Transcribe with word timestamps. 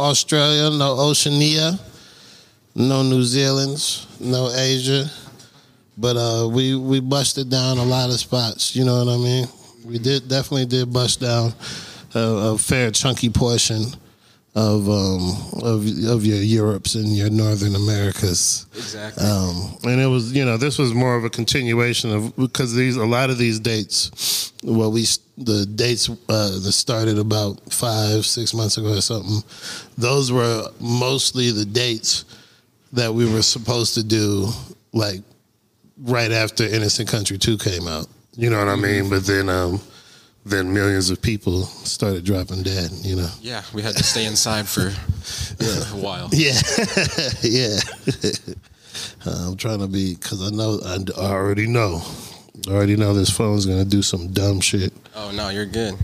Australia, 0.00 0.70
no 0.70 0.96
Oceania, 0.96 1.76
no 2.76 3.02
New 3.02 3.24
Zealand's, 3.24 4.06
no 4.20 4.48
Asia. 4.52 5.10
But 5.96 6.16
uh, 6.16 6.48
we 6.48 6.76
we 6.76 7.00
busted 7.00 7.50
down 7.50 7.78
a 7.78 7.84
lot 7.84 8.10
of 8.10 8.20
spots. 8.20 8.76
You 8.76 8.84
know 8.84 9.04
what 9.04 9.12
I 9.12 9.16
mean? 9.16 9.48
We 9.84 9.98
did 9.98 10.28
definitely 10.28 10.66
did 10.66 10.92
bust 10.92 11.20
down 11.20 11.52
a, 12.14 12.20
a 12.20 12.58
fair 12.58 12.92
chunky 12.92 13.28
portion 13.28 13.82
of 14.58 14.88
um, 14.88 15.36
of 15.62 15.86
of 16.08 16.26
your 16.26 16.42
Europes 16.42 16.96
and 16.96 17.16
your 17.16 17.30
Northern 17.30 17.76
Americas. 17.76 18.66
Exactly. 18.74 19.24
Um, 19.24 19.78
and 19.84 20.00
it 20.00 20.08
was, 20.08 20.32
you 20.32 20.44
know, 20.44 20.56
this 20.56 20.78
was 20.78 20.92
more 20.92 21.14
of 21.14 21.24
a 21.24 21.30
continuation 21.30 22.10
of 22.10 22.36
because 22.36 22.74
these 22.74 22.96
a 22.96 23.06
lot 23.06 23.30
of 23.30 23.38
these 23.38 23.60
dates, 23.60 24.52
well, 24.64 24.90
we 24.90 25.06
the 25.36 25.64
dates 25.64 26.08
uh, 26.08 26.58
that 26.58 26.72
started 26.72 27.18
about 27.18 27.72
five 27.72 28.26
six 28.26 28.52
months 28.52 28.78
ago 28.78 28.94
or 28.94 29.00
something. 29.00 29.44
Those 29.96 30.32
were 30.32 30.68
mostly 30.80 31.52
the 31.52 31.64
dates 31.64 32.24
that 32.92 33.14
we 33.14 33.32
were 33.32 33.42
supposed 33.42 33.94
to 33.94 34.02
do, 34.02 34.48
like 34.92 35.20
right 36.02 36.32
after 36.32 36.64
Innocent 36.64 37.08
Country 37.08 37.38
Two 37.38 37.58
came 37.58 37.86
out. 37.86 38.08
You 38.34 38.50
know 38.50 38.58
what 38.58 38.68
I 38.68 38.76
mean? 38.76 39.08
But 39.08 39.24
then, 39.24 39.48
um, 39.48 39.80
then 40.44 40.72
millions 40.72 41.10
of 41.10 41.20
people 41.20 41.62
started 41.64 42.24
dropping 42.24 42.62
dead. 42.62 42.90
You 43.02 43.16
know? 43.16 43.30
yeah, 43.40 43.62
we 43.74 43.82
had 43.82 43.96
to 43.96 44.02
stay 44.04 44.24
inside 44.24 44.66
for 44.66 44.88
a 45.64 46.00
while. 46.00 46.28
Yeah, 46.32 46.58
yeah. 47.42 47.78
I'm 49.26 49.56
trying 49.56 49.80
to 49.80 49.86
be 49.86 50.14
because 50.14 50.42
I 50.42 50.54
know 50.54 50.80
I 50.84 50.98
I 51.20 51.30
already 51.30 51.66
know, 51.66 52.02
I 52.68 52.72
already 52.72 52.96
know 52.96 53.14
this 53.14 53.30
phone's 53.30 53.66
gonna 53.66 53.84
do 53.84 54.02
some 54.02 54.32
dumb 54.32 54.60
shit. 54.60 54.92
Oh 55.14 55.30
no, 55.32 55.48
you're 55.50 55.66
good. 55.66 55.94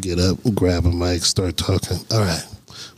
Get 0.00 0.18
up, 0.18 0.38
grab 0.54 0.86
a 0.86 0.90
mic, 0.90 1.22
start 1.22 1.56
talking. 1.56 1.98
All 2.10 2.20
right, 2.20 2.46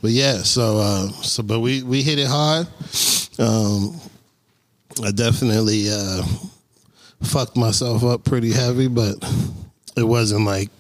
but 0.03 0.11
yeah. 0.11 0.39
So, 0.39 0.79
uh, 0.79 1.09
so 1.23 1.43
but 1.43 1.61
we 1.61 1.83
we 1.83 2.03
hit 2.03 2.19
it 2.19 2.29
hard. 2.29 2.67
Um, 3.39 3.99
I 5.05 5.11
definitely 5.13 5.89
uh, 5.91 6.23
fucked 7.23 7.57
myself 7.57 8.05
up 8.05 8.25
pretty 8.25 8.53
heavy, 8.53 8.89
but 8.89 9.17
it 9.97 10.05
wasn't 10.05 10.45
like 10.45 10.71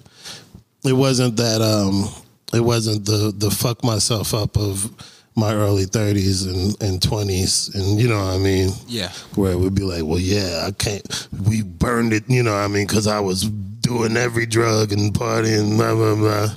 it 0.85 0.93
wasn't 0.93 1.37
that 1.37 1.61
um 1.61 2.09
it 2.53 2.61
wasn't 2.61 3.05
the 3.05 3.33
the 3.37 3.51
fuck 3.51 3.83
myself 3.85 4.35
up 4.35 4.57
of 4.57 4.91
my 5.37 5.55
early 5.55 5.87
30s 5.87 6.47
and, 6.47 6.83
and 6.83 7.01
20s 7.01 7.75
and 7.75 8.01
you 8.01 8.09
know 8.09 8.19
what 8.19 8.35
I 8.35 8.39
mean 8.39 8.71
Yeah. 8.89 9.11
where 9.37 9.53
it 9.53 9.59
would 9.59 9.75
be 9.75 9.83
like 9.83 10.03
well 10.05 10.19
yeah 10.19 10.65
I 10.67 10.73
can't 10.73 11.29
we 11.49 11.63
burned 11.63 12.13
it 12.13 12.25
you 12.29 12.43
know 12.43 12.53
what 12.53 12.59
I 12.65 12.69
mean 12.69 12.87
because 12.87 13.07
I 13.07 13.21
was 13.21 13.45
doing 13.49 14.17
every 14.17 14.47
drug 14.47 14.93
and 14.93 15.15
partying 15.15 15.77
blah 15.77 15.95
blah 15.95 16.15
blah 16.17 16.49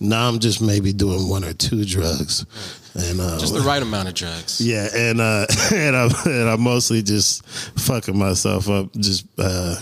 now 0.00 0.28
I'm 0.28 0.40
just 0.40 0.60
maybe 0.60 0.92
doing 0.92 1.28
one 1.28 1.44
or 1.44 1.52
two 1.52 1.84
drugs 1.84 2.44
and 2.94 3.20
uh, 3.20 3.38
Just 3.38 3.54
the 3.54 3.60
right 3.60 3.80
amount 3.80 4.08
of 4.08 4.14
drugs. 4.14 4.60
yeah, 4.60 4.86
and 4.94 5.18
uh, 5.20 5.46
and 5.72 5.96
I'm 5.96 6.10
and 6.26 6.50
I'm 6.50 6.60
mostly 6.60 7.00
just 7.02 7.46
fucking 7.80 8.18
myself 8.18 8.68
up. 8.68 8.92
Just 8.94 9.24
uh, 9.38 9.76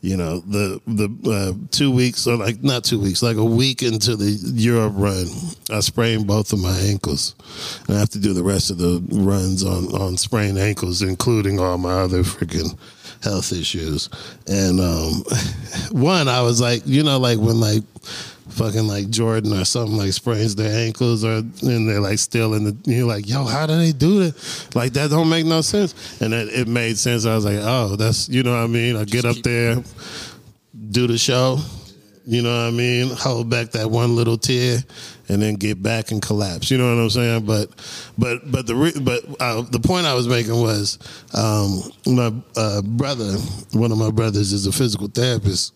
you 0.00 0.16
know, 0.16 0.40
the 0.40 0.80
the 0.86 1.08
uh, 1.30 1.66
two 1.70 1.90
weeks 1.90 2.26
or 2.26 2.36
like 2.36 2.62
not 2.62 2.84
two 2.84 3.00
weeks, 3.00 3.22
like 3.22 3.36
a 3.36 3.44
week 3.44 3.82
into 3.82 4.16
the 4.16 4.30
Europe 4.54 4.92
run, 4.96 5.26
I 5.70 5.80
sprained 5.80 6.26
both 6.26 6.52
of 6.52 6.60
my 6.60 6.76
ankles, 6.78 7.34
and 7.86 7.96
I 7.96 8.00
have 8.00 8.10
to 8.10 8.18
do 8.18 8.32
the 8.32 8.44
rest 8.44 8.70
of 8.70 8.78
the 8.78 9.02
runs 9.10 9.64
on 9.64 9.86
on 10.00 10.16
sprained 10.16 10.58
ankles, 10.58 11.02
including 11.02 11.58
all 11.58 11.78
my 11.78 11.92
other 11.92 12.22
freaking 12.22 12.78
health 13.22 13.52
issues. 13.52 14.08
And 14.46 14.80
um, 14.80 15.24
one, 15.90 16.28
I 16.28 16.42
was 16.42 16.60
like, 16.60 16.82
you 16.86 17.02
know, 17.02 17.18
like 17.18 17.38
when 17.38 17.58
like 17.58 17.82
fucking 18.48 18.86
like 18.86 19.10
Jordan 19.10 19.52
or 19.52 19.64
something 19.64 19.96
like 19.96 20.12
sprains 20.12 20.54
their 20.54 20.86
ankles 20.86 21.24
or 21.24 21.36
and 21.36 21.88
they're 21.88 22.00
like 22.00 22.18
still 22.18 22.54
in 22.54 22.64
the 22.64 22.76
you're 22.84 23.06
like 23.06 23.28
yo 23.28 23.44
how 23.44 23.66
do 23.66 23.76
they 23.76 23.92
do 23.92 24.24
that? 24.24 24.74
Like 24.74 24.92
that 24.94 25.10
don't 25.10 25.28
make 25.28 25.46
no 25.46 25.60
sense. 25.60 26.20
And 26.20 26.32
it, 26.32 26.48
it 26.48 26.68
made 26.68 26.98
sense. 26.98 27.26
I 27.26 27.34
was 27.34 27.44
like 27.44 27.60
oh 27.60 27.96
that's 27.96 28.28
you 28.28 28.42
know 28.42 28.52
what 28.52 28.64
I 28.64 28.66
mean? 28.66 28.96
I 28.96 29.04
get 29.04 29.24
up 29.24 29.36
there 29.36 29.82
do 30.90 31.06
the 31.06 31.18
show 31.18 31.58
you 32.30 32.42
know 32.42 32.50
what 32.50 32.68
I 32.68 32.70
mean? 32.72 33.08
Hold 33.08 33.48
back 33.48 33.70
that 33.70 33.90
one 33.90 34.14
little 34.14 34.36
tear 34.36 34.80
and 35.30 35.40
then 35.40 35.54
get 35.54 35.82
back 35.82 36.10
and 36.10 36.20
collapse. 36.20 36.70
You 36.70 36.76
know 36.76 36.94
what 36.94 37.02
I'm 37.02 37.08
saying? 37.08 37.46
But 37.46 37.70
but 38.18 38.50
but 38.52 38.66
the 38.66 38.74
re- 38.74 39.00
but 39.00 39.24
uh, 39.40 39.62
the 39.62 39.80
point 39.80 40.04
I 40.04 40.12
was 40.12 40.28
making 40.28 40.60
was 40.60 40.98
um, 41.32 41.80
my 42.06 42.30
uh, 42.54 42.82
brother 42.82 43.38
one 43.72 43.92
of 43.92 43.96
my 43.96 44.10
brothers 44.10 44.52
is 44.52 44.66
a 44.66 44.72
physical 44.72 45.08
therapist. 45.08 45.72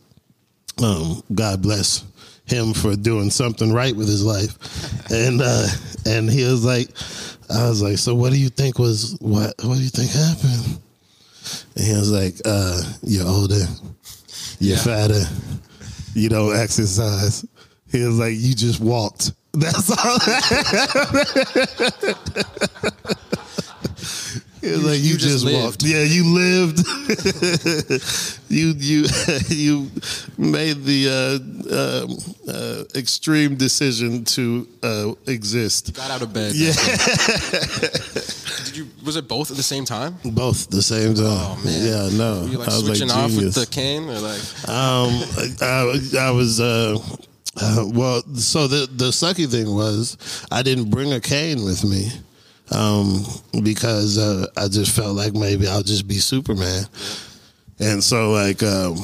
Um, 0.83 1.23
God 1.35 1.63
bless 1.63 2.05
him 2.47 2.75
for 2.75 2.97
doing 2.97 3.31
something 3.31 3.73
right 3.73 3.95
with 3.95 4.09
his 4.09 4.25
life. 4.25 5.11
And 5.11 5.41
uh, 5.43 5.67
and 6.07 6.31
he 6.31 6.45
was 6.45 6.65
like, 6.65 6.89
I 7.51 7.69
was 7.69 7.83
like, 7.83 7.99
so 7.99 8.15
what 8.15 8.33
do 8.33 8.39
you 8.39 8.49
think 8.49 8.79
was 8.79 9.17
what? 9.21 9.55
What 9.63 9.77
do 9.77 9.83
you 9.83 9.89
think 9.89 10.11
happened? 10.11 10.81
And 11.77 11.85
he 11.85 11.93
was 11.93 12.11
like, 12.11 12.35
uh, 12.45 12.83
you're 13.03 13.27
older, 13.27 13.65
you're 14.59 14.77
fatter, 14.79 15.23
you 16.15 16.29
don't 16.29 16.57
exercise. 16.57 17.45
He 17.91 18.03
was 18.05 18.19
like, 18.19 18.35
you 18.37 18.55
just 18.55 18.81
walked. 18.81 19.33
That's 19.53 19.91
all. 19.91 20.19
He 24.63 24.71
was 24.71 24.85
like, 24.85 24.99
you, 25.01 25.11
you 25.11 25.17
just, 25.19 25.45
just 25.45 25.63
walked. 25.63 25.83
Yeah, 25.83 26.05
you 26.05 26.25
lived. 26.25 26.79
you 28.49 28.69
you 28.79 29.07
you 29.49 29.91
made 30.39 30.85
the 30.85 31.09
uh, 31.11 31.39
um, 31.75 32.17
uh, 32.49 32.85
extreme 32.97 33.57
decision 33.57 34.25
to 34.25 34.69
uh, 34.85 35.15
exist. 35.27 35.97
Got 35.97 36.13
out 36.13 36.23
of 36.23 36.33
bed. 36.33 36.55
Yeah, 36.55 36.73
Did 38.67 38.77
you? 38.77 38.87
Was 39.05 39.17
it 39.17 39.27
both 39.27 39.51
at 39.51 39.57
the 39.57 39.65
same 39.65 39.85
time? 39.85 40.15
both 40.25 40.71
the 40.71 40.81
same 40.81 41.15
time. 41.15 41.27
Oh 41.27 41.61
man. 41.65 41.85
Yeah, 41.85 42.17
no. 42.17 42.43
Were 42.43 42.47
you 42.47 42.59
like 42.59 42.69
I 42.69 42.77
was 42.77 42.87
switching 42.87 43.09
like 43.09 43.19
off 43.19 43.31
with 43.31 43.39
genius. 43.39 43.55
the 43.57 43.67
cane 43.67 44.09
or 44.09 44.21
like? 44.21 44.69
Um, 44.69 45.11
I, 45.61 46.29
I 46.29 46.31
was. 46.31 46.61
Uh, 46.61 46.99
uh, 47.61 47.85
well, 47.93 48.23
so 48.37 48.69
the 48.69 48.87
the 48.87 49.11
sucky 49.11 49.51
thing 49.51 49.75
was 49.75 50.17
I 50.53 50.63
didn't 50.63 50.91
bring 50.91 51.13
a 51.13 51.21
cane 51.21 51.65
with 51.65 51.83
me 51.83 52.13
um, 52.71 53.25
because 53.63 54.19
uh, 54.19 54.47
I 54.57 54.69
just 54.69 54.95
felt 54.95 55.17
like 55.17 55.35
maybe 55.35 55.67
I'll 55.67 55.83
just 55.83 56.07
be 56.09 56.15
Superman, 56.15 56.85
and 57.79 58.03
so 58.03 58.31
like 58.31 58.63
um, 58.63 58.97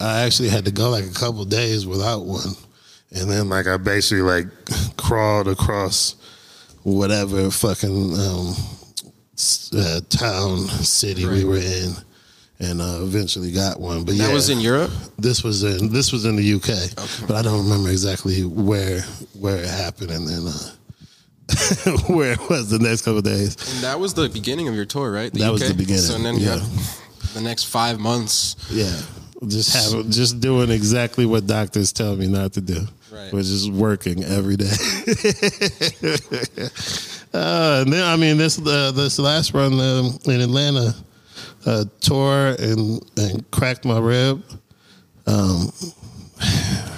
I 0.00 0.22
actually 0.22 0.48
had 0.48 0.64
to 0.66 0.70
go 0.72 0.90
like 0.90 1.04
a 1.04 1.12
couple 1.12 1.44
days 1.44 1.86
without 1.86 2.24
one, 2.24 2.54
and 3.12 3.30
then 3.30 3.48
like 3.48 3.66
I 3.66 3.76
basically 3.76 4.22
like 4.22 4.46
crawled 4.96 5.48
across 5.48 6.14
whatever 6.82 7.50
fucking 7.50 8.14
um, 8.18 8.54
uh, 9.76 10.00
town 10.08 10.58
city 10.68 11.26
we 11.26 11.44
were 11.44 11.58
in. 11.58 11.92
And 12.62 12.82
uh, 12.82 12.98
eventually 13.00 13.52
got 13.52 13.80
one, 13.80 14.04
but 14.04 14.18
That 14.18 14.28
yeah, 14.28 14.32
was 14.34 14.50
in 14.50 14.60
Europe. 14.60 14.90
this 15.18 15.42
was 15.42 15.62
in 15.64 15.90
this 15.90 16.12
was 16.12 16.26
in 16.26 16.36
the 16.36 16.52
UK, 16.56 16.94
but 17.26 17.34
I 17.34 17.40
don't 17.40 17.62
remember 17.64 17.88
exactly 17.88 18.44
where 18.44 19.00
where 19.32 19.56
it 19.56 19.66
happened. 19.66 20.10
And 20.10 20.28
then 20.28 20.46
uh, 20.46 20.70
where 22.08 22.32
it 22.32 22.48
was 22.48 22.70
the 22.70 22.78
next 22.78 23.02
couple 23.02 23.18
of 23.18 23.24
days. 23.24 23.56
And 23.74 23.84
that 23.84 23.98
was 24.00 24.14
the 24.14 24.28
beginning 24.28 24.68
of 24.68 24.74
your 24.74 24.84
tour, 24.84 25.10
right? 25.10 25.32
That 25.34 25.52
was 25.52 25.66
the 25.66 25.74
beginning, 25.74 26.02
So 26.02 26.18
then 26.18 26.36
you 26.36 26.46
yeah. 26.46 26.58
have 26.58 27.34
the 27.34 27.40
next 27.40 27.64
five 27.64 27.98
months. 28.00 28.56
Yeah, 28.70 28.94
just 29.46 29.72
have 29.74 30.08
just 30.10 30.40
doing 30.40 30.70
exactly 30.70 31.26
what 31.26 31.46
doctors 31.46 31.92
tell 31.92 32.16
me 32.16 32.26
not 32.26 32.52
to 32.54 32.60
do, 32.60 32.86
Right. 33.12 33.32
which 33.32 33.46
is 33.46 33.70
working 33.70 34.24
every 34.24 34.56
day. 34.56 34.70
uh, 37.32 37.82
and 37.84 37.92
then 37.92 38.04
I 38.04 38.16
mean 38.16 38.36
this 38.38 38.58
uh, 38.58 38.92
this 38.92 39.18
last 39.18 39.54
run 39.54 39.74
um, 39.80 40.18
in 40.26 40.40
Atlanta, 40.40 40.94
uh, 41.66 41.84
tore 42.00 42.56
and 42.58 43.02
and 43.16 43.50
cracked 43.50 43.84
my 43.84 43.98
rib. 43.98 44.42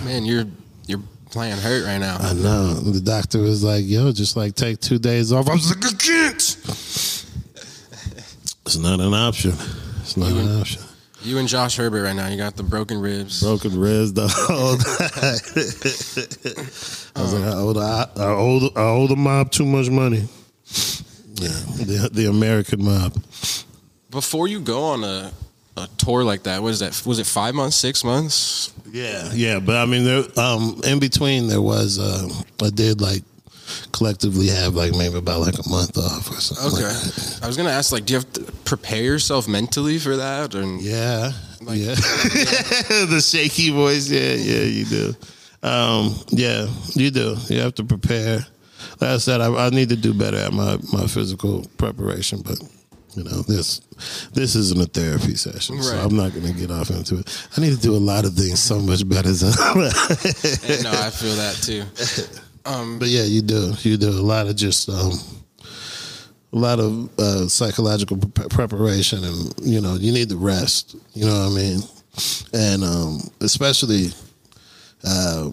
Man, 0.04 0.24
you're 0.24 0.44
you're 0.44 0.46
playing 1.32 1.56
hurt 1.56 1.84
right 1.84 1.98
now. 1.98 2.18
I 2.20 2.34
know. 2.34 2.74
The 2.74 3.00
doctor 3.00 3.40
was 3.40 3.64
like, 3.64 3.84
yo, 3.86 4.12
just 4.12 4.36
like 4.36 4.54
take 4.54 4.78
two 4.80 4.98
days 4.98 5.32
off. 5.32 5.48
I 5.48 5.54
was 5.54 5.74
like, 5.74 5.84
I 5.84 5.96
can't. 5.96 6.58
It's 8.64 8.78
not 8.78 9.00
an 9.00 9.14
option. 9.14 9.54
It's 10.02 10.16
not 10.16 10.30
an 10.30 10.60
option. 10.60 10.82
You 11.22 11.38
and 11.38 11.48
Josh 11.48 11.76
Herbert 11.76 12.02
right 12.02 12.14
now. 12.14 12.28
You 12.28 12.36
got 12.36 12.56
the 12.56 12.62
broken 12.62 13.00
ribs. 13.00 13.42
Broken 13.42 13.78
ribs 13.78 14.12
the 14.12 14.28
whole 14.28 14.76
I 17.16 17.22
was 17.22 17.32
like, 17.34 17.44
I 17.44 17.52
owe 17.54 17.72
the, 17.72 17.80
I 17.80 18.08
owe 18.24 18.58
the, 18.60 18.72
I 18.76 18.82
owe 18.82 19.06
the 19.06 19.16
mob 19.16 19.50
too 19.50 19.64
much 19.64 19.88
money. 19.88 20.28
Yeah, 21.34 21.48
the, 21.48 22.10
the 22.12 22.26
American 22.28 22.84
mob. 22.84 23.14
Before 24.10 24.48
you 24.48 24.60
go 24.60 24.82
on 24.82 25.04
a, 25.04 25.32
a 25.76 25.88
tour 25.96 26.22
like 26.24 26.42
that, 26.44 26.62
what 26.62 26.68
is 26.68 26.80
that? 26.80 27.00
Was 27.06 27.18
it 27.18 27.26
five 27.26 27.54
months, 27.54 27.76
six 27.76 28.04
months? 28.04 28.72
Yeah, 28.90 29.30
yeah, 29.32 29.58
but 29.58 29.76
I 29.76 29.86
mean, 29.86 30.04
there, 30.04 30.24
um, 30.38 30.80
in 30.84 30.98
between 30.98 31.48
there 31.48 31.62
was, 31.62 31.98
uh, 31.98 32.28
I 32.62 32.70
did 32.70 33.00
like 33.00 33.22
collectively 33.92 34.48
have 34.48 34.74
like 34.74 34.92
maybe 34.92 35.16
about 35.16 35.40
like 35.40 35.54
a 35.58 35.68
month 35.68 35.96
off 35.96 36.30
or 36.30 36.40
something. 36.40 36.84
Okay. 36.84 36.92
like. 36.94 37.42
I 37.42 37.46
was 37.46 37.56
gonna 37.56 37.70
ask, 37.70 37.90
like, 37.92 38.04
do 38.04 38.12
you 38.12 38.18
have 38.18 38.32
to 38.34 38.42
prepare 38.64 39.02
yourself 39.02 39.48
mentally 39.48 39.98
for 39.98 40.16
that? 40.16 40.54
Or 40.54 40.62
Yeah, 40.62 41.32
Like- 41.62 41.78
yeah. 41.78 41.94
the 41.94 43.22
shaky 43.24 43.70
voice. 43.70 44.08
Yeah, 44.10 44.34
yeah, 44.34 44.62
you 44.64 44.84
do. 44.84 45.14
Um, 45.62 46.14
yeah, 46.30 46.66
you 46.94 47.10
do. 47.10 47.36
You 47.48 47.60
have 47.60 47.74
to 47.76 47.84
prepare. 47.84 48.44
like 49.00 49.10
I 49.10 49.16
said, 49.18 49.40
I, 49.40 49.66
I 49.66 49.70
need 49.70 49.88
to 49.90 49.96
do 49.96 50.12
better 50.12 50.36
at 50.36 50.52
my 50.52 50.76
my 50.92 51.06
physical 51.06 51.64
preparation, 51.78 52.42
but. 52.44 52.58
You 53.14 53.24
know 53.24 53.42
this. 53.42 53.80
This 54.32 54.54
isn't 54.54 54.80
a 54.80 54.86
therapy 54.86 55.34
session, 55.34 55.82
so 55.82 55.96
I'm 55.96 56.16
not 56.16 56.32
going 56.32 56.46
to 56.46 56.52
get 56.52 56.70
off 56.70 56.88
into 56.90 57.18
it. 57.18 57.48
I 57.56 57.60
need 57.60 57.74
to 57.74 57.80
do 57.80 57.94
a 57.94 57.98
lot 57.98 58.24
of 58.24 58.32
things 58.32 58.60
so 58.60 58.78
much 58.78 59.06
better. 59.06 59.32
So. 59.34 59.48
And 59.48 59.54
no, 60.84 60.90
I 60.90 61.10
feel 61.10 61.34
that 61.36 61.58
too. 61.62 61.84
But 62.98 63.08
yeah, 63.08 63.24
you 63.24 63.42
do. 63.42 63.74
You 63.80 63.96
do 63.98 64.08
a 64.08 64.22
lot 64.22 64.46
of 64.46 64.56
just 64.56 64.88
um, 64.88 65.12
a 66.52 66.58
lot 66.58 66.80
of 66.80 67.18
uh, 67.18 67.48
psychological 67.48 68.16
pre- 68.16 68.48
preparation, 68.48 69.24
and 69.24 69.54
you 69.62 69.80
know, 69.80 69.94
you 69.94 70.12
need 70.12 70.28
the 70.28 70.36
rest. 70.36 70.96
You 71.12 71.26
know 71.26 71.32
what 71.32 71.52
I 71.52 71.54
mean? 71.54 71.80
And 72.54 72.84
um, 72.84 73.20
especially, 73.40 74.08
uh, 75.04 75.50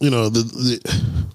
you 0.00 0.10
know, 0.10 0.28
the, 0.28 0.42
the 0.42 1.26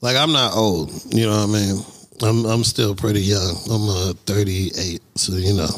like 0.00 0.16
I'm 0.16 0.32
not 0.32 0.54
old. 0.54 0.92
You 1.12 1.26
know 1.26 1.46
what 1.46 1.48
I 1.48 1.52
mean? 1.52 1.84
I'm 2.22 2.44
I'm 2.46 2.64
still 2.64 2.94
pretty 2.94 3.20
young. 3.20 3.56
I'm 3.70 3.88
uh, 3.88 4.12
38, 4.26 5.00
so 5.14 5.32
you 5.34 5.54
know, 5.54 5.68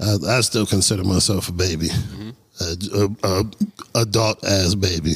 I, 0.00 0.38
I 0.38 0.40
still 0.40 0.66
consider 0.66 1.04
myself 1.04 1.48
a 1.48 1.52
baby, 1.52 1.88
a, 2.60 2.76
a, 2.94 3.08
a 3.22 4.00
adult 4.02 4.42
as 4.44 4.74
baby. 4.74 5.14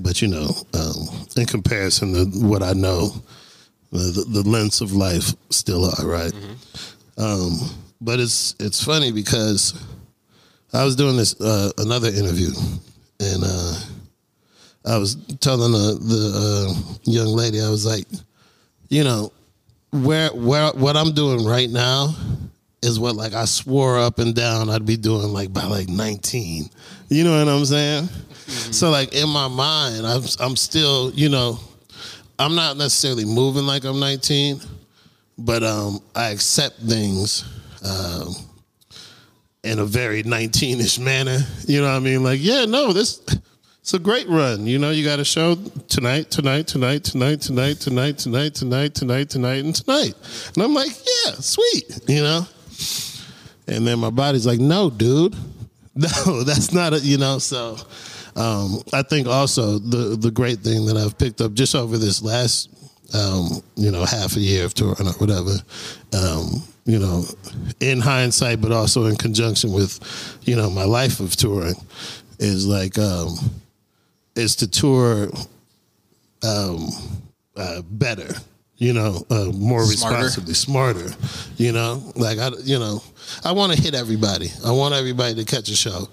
But 0.00 0.20
you 0.20 0.28
know, 0.28 0.50
um, 0.74 1.26
in 1.36 1.46
comparison 1.46 2.12
to 2.14 2.24
what 2.46 2.62
I 2.62 2.74
know, 2.74 3.10
the, 3.92 4.26
the 4.28 4.42
lengths 4.48 4.80
of 4.82 4.92
life 4.92 5.32
still 5.50 5.86
are 5.86 6.06
right. 6.06 6.32
Um, 7.16 7.58
but 8.00 8.20
it's 8.20 8.54
it's 8.60 8.82
funny 8.84 9.10
because 9.10 9.74
I 10.72 10.84
was 10.84 10.96
doing 10.96 11.16
this 11.16 11.40
uh, 11.40 11.70
another 11.78 12.08
interview, 12.08 12.50
and 13.20 13.42
uh, 13.42 13.74
I 14.84 14.98
was 14.98 15.14
telling 15.40 15.72
the 15.72 15.98
the 15.98 16.32
uh, 16.36 16.94
young 17.04 17.28
lady, 17.28 17.62
I 17.62 17.70
was 17.70 17.86
like, 17.86 18.06
you 18.90 19.02
know, 19.02 19.32
where 20.02 20.30
where 20.30 20.70
what 20.72 20.96
I'm 20.96 21.12
doing 21.12 21.44
right 21.44 21.70
now 21.70 22.14
is 22.82 22.98
what 22.98 23.16
like 23.16 23.34
I 23.34 23.44
swore 23.44 23.98
up 23.98 24.18
and 24.18 24.34
down 24.34 24.70
I'd 24.70 24.86
be 24.86 24.96
doing 24.96 25.32
like 25.32 25.52
by 25.52 25.64
like 25.64 25.88
19. 25.88 26.68
You 27.08 27.24
know 27.24 27.38
what 27.38 27.48
I'm 27.52 27.64
saying? 27.64 28.08
So 28.72 28.90
like 28.90 29.14
in 29.14 29.28
my 29.28 29.48
mind, 29.48 30.06
I'm 30.06 30.22
I'm 30.40 30.56
still, 30.56 31.10
you 31.12 31.28
know, 31.28 31.58
I'm 32.38 32.54
not 32.54 32.76
necessarily 32.76 33.24
moving 33.24 33.64
like 33.64 33.84
I'm 33.84 33.98
19, 33.98 34.60
but 35.38 35.62
um 35.62 36.00
I 36.14 36.30
accept 36.30 36.78
things 36.80 37.44
um 37.84 38.34
in 39.64 39.80
a 39.80 39.84
very 39.84 40.22
19ish 40.22 40.98
manner. 40.98 41.38
You 41.66 41.80
know 41.80 41.88
what 41.88 41.96
I 41.96 42.00
mean? 42.00 42.22
Like, 42.22 42.38
yeah, 42.40 42.64
no, 42.66 42.92
this 42.92 43.20
it's 43.86 43.94
a 43.94 44.00
great 44.00 44.28
run. 44.28 44.66
You 44.66 44.80
know, 44.80 44.90
you 44.90 45.04
got 45.04 45.20
a 45.20 45.24
show 45.24 45.54
tonight, 45.86 46.28
tonight, 46.28 46.66
tonight, 46.66 47.04
tonight, 47.04 47.40
tonight, 47.40 47.78
tonight, 47.78 48.18
tonight, 48.18 48.52
tonight, 48.56 48.94
tonight, 48.96 49.30
tonight, 49.30 49.64
and 49.64 49.72
tonight. 49.72 50.14
And 50.56 50.64
I'm 50.64 50.74
like, 50.74 50.90
yeah, 50.90 51.34
sweet. 51.34 52.00
You 52.08 52.20
know? 52.20 52.48
And 53.68 53.86
then 53.86 54.00
my 54.00 54.10
body's 54.10 54.44
like, 54.44 54.58
no, 54.58 54.90
dude. 54.90 55.36
No, 55.94 56.42
that's 56.42 56.72
not 56.72 56.94
a, 56.94 56.98
you 56.98 57.16
know, 57.16 57.38
so 57.38 57.76
um, 58.34 58.82
I 58.92 59.02
think 59.02 59.28
also 59.28 59.78
the 59.78 60.16
the 60.16 60.30
great 60.30 60.58
thing 60.58 60.84
that 60.86 60.96
I've 60.98 61.16
picked 61.16 61.40
up 61.40 61.54
just 61.54 61.74
over 61.74 61.96
this 61.96 62.22
last 62.22 62.68
um, 63.14 63.62
you 63.76 63.90
know, 63.90 64.04
half 64.04 64.36
a 64.36 64.40
year 64.40 64.66
of 64.66 64.74
touring 64.74 65.08
or 65.08 65.12
whatever, 65.12 65.52
um, 66.12 66.62
you 66.84 66.98
know, 66.98 67.24
in 67.80 68.00
hindsight, 68.00 68.60
but 68.60 68.72
also 68.72 69.06
in 69.06 69.16
conjunction 69.16 69.72
with, 69.72 70.00
you 70.42 70.54
know, 70.54 70.68
my 70.68 70.84
life 70.84 71.18
of 71.20 71.34
touring, 71.34 71.76
is 72.38 72.66
like 72.66 72.98
um, 72.98 73.38
is 74.36 74.56
to 74.56 74.68
tour 74.68 75.28
um, 76.42 76.88
uh, 77.56 77.82
better, 77.82 78.28
you 78.76 78.92
know, 78.92 79.24
uh, 79.30 79.46
more 79.54 79.84
Smarter. 79.84 80.16
responsibly, 80.16 80.54
smarter, 80.54 81.10
you 81.56 81.72
know, 81.72 82.12
like 82.14 82.38
I, 82.38 82.50
you 82.62 82.78
know, 82.78 83.02
I 83.44 83.52
want 83.52 83.72
to 83.72 83.80
hit 83.80 83.94
everybody. 83.94 84.48
I 84.64 84.70
want 84.72 84.94
everybody 84.94 85.34
to 85.36 85.44
catch 85.44 85.68
a 85.70 85.76
show, 85.76 86.08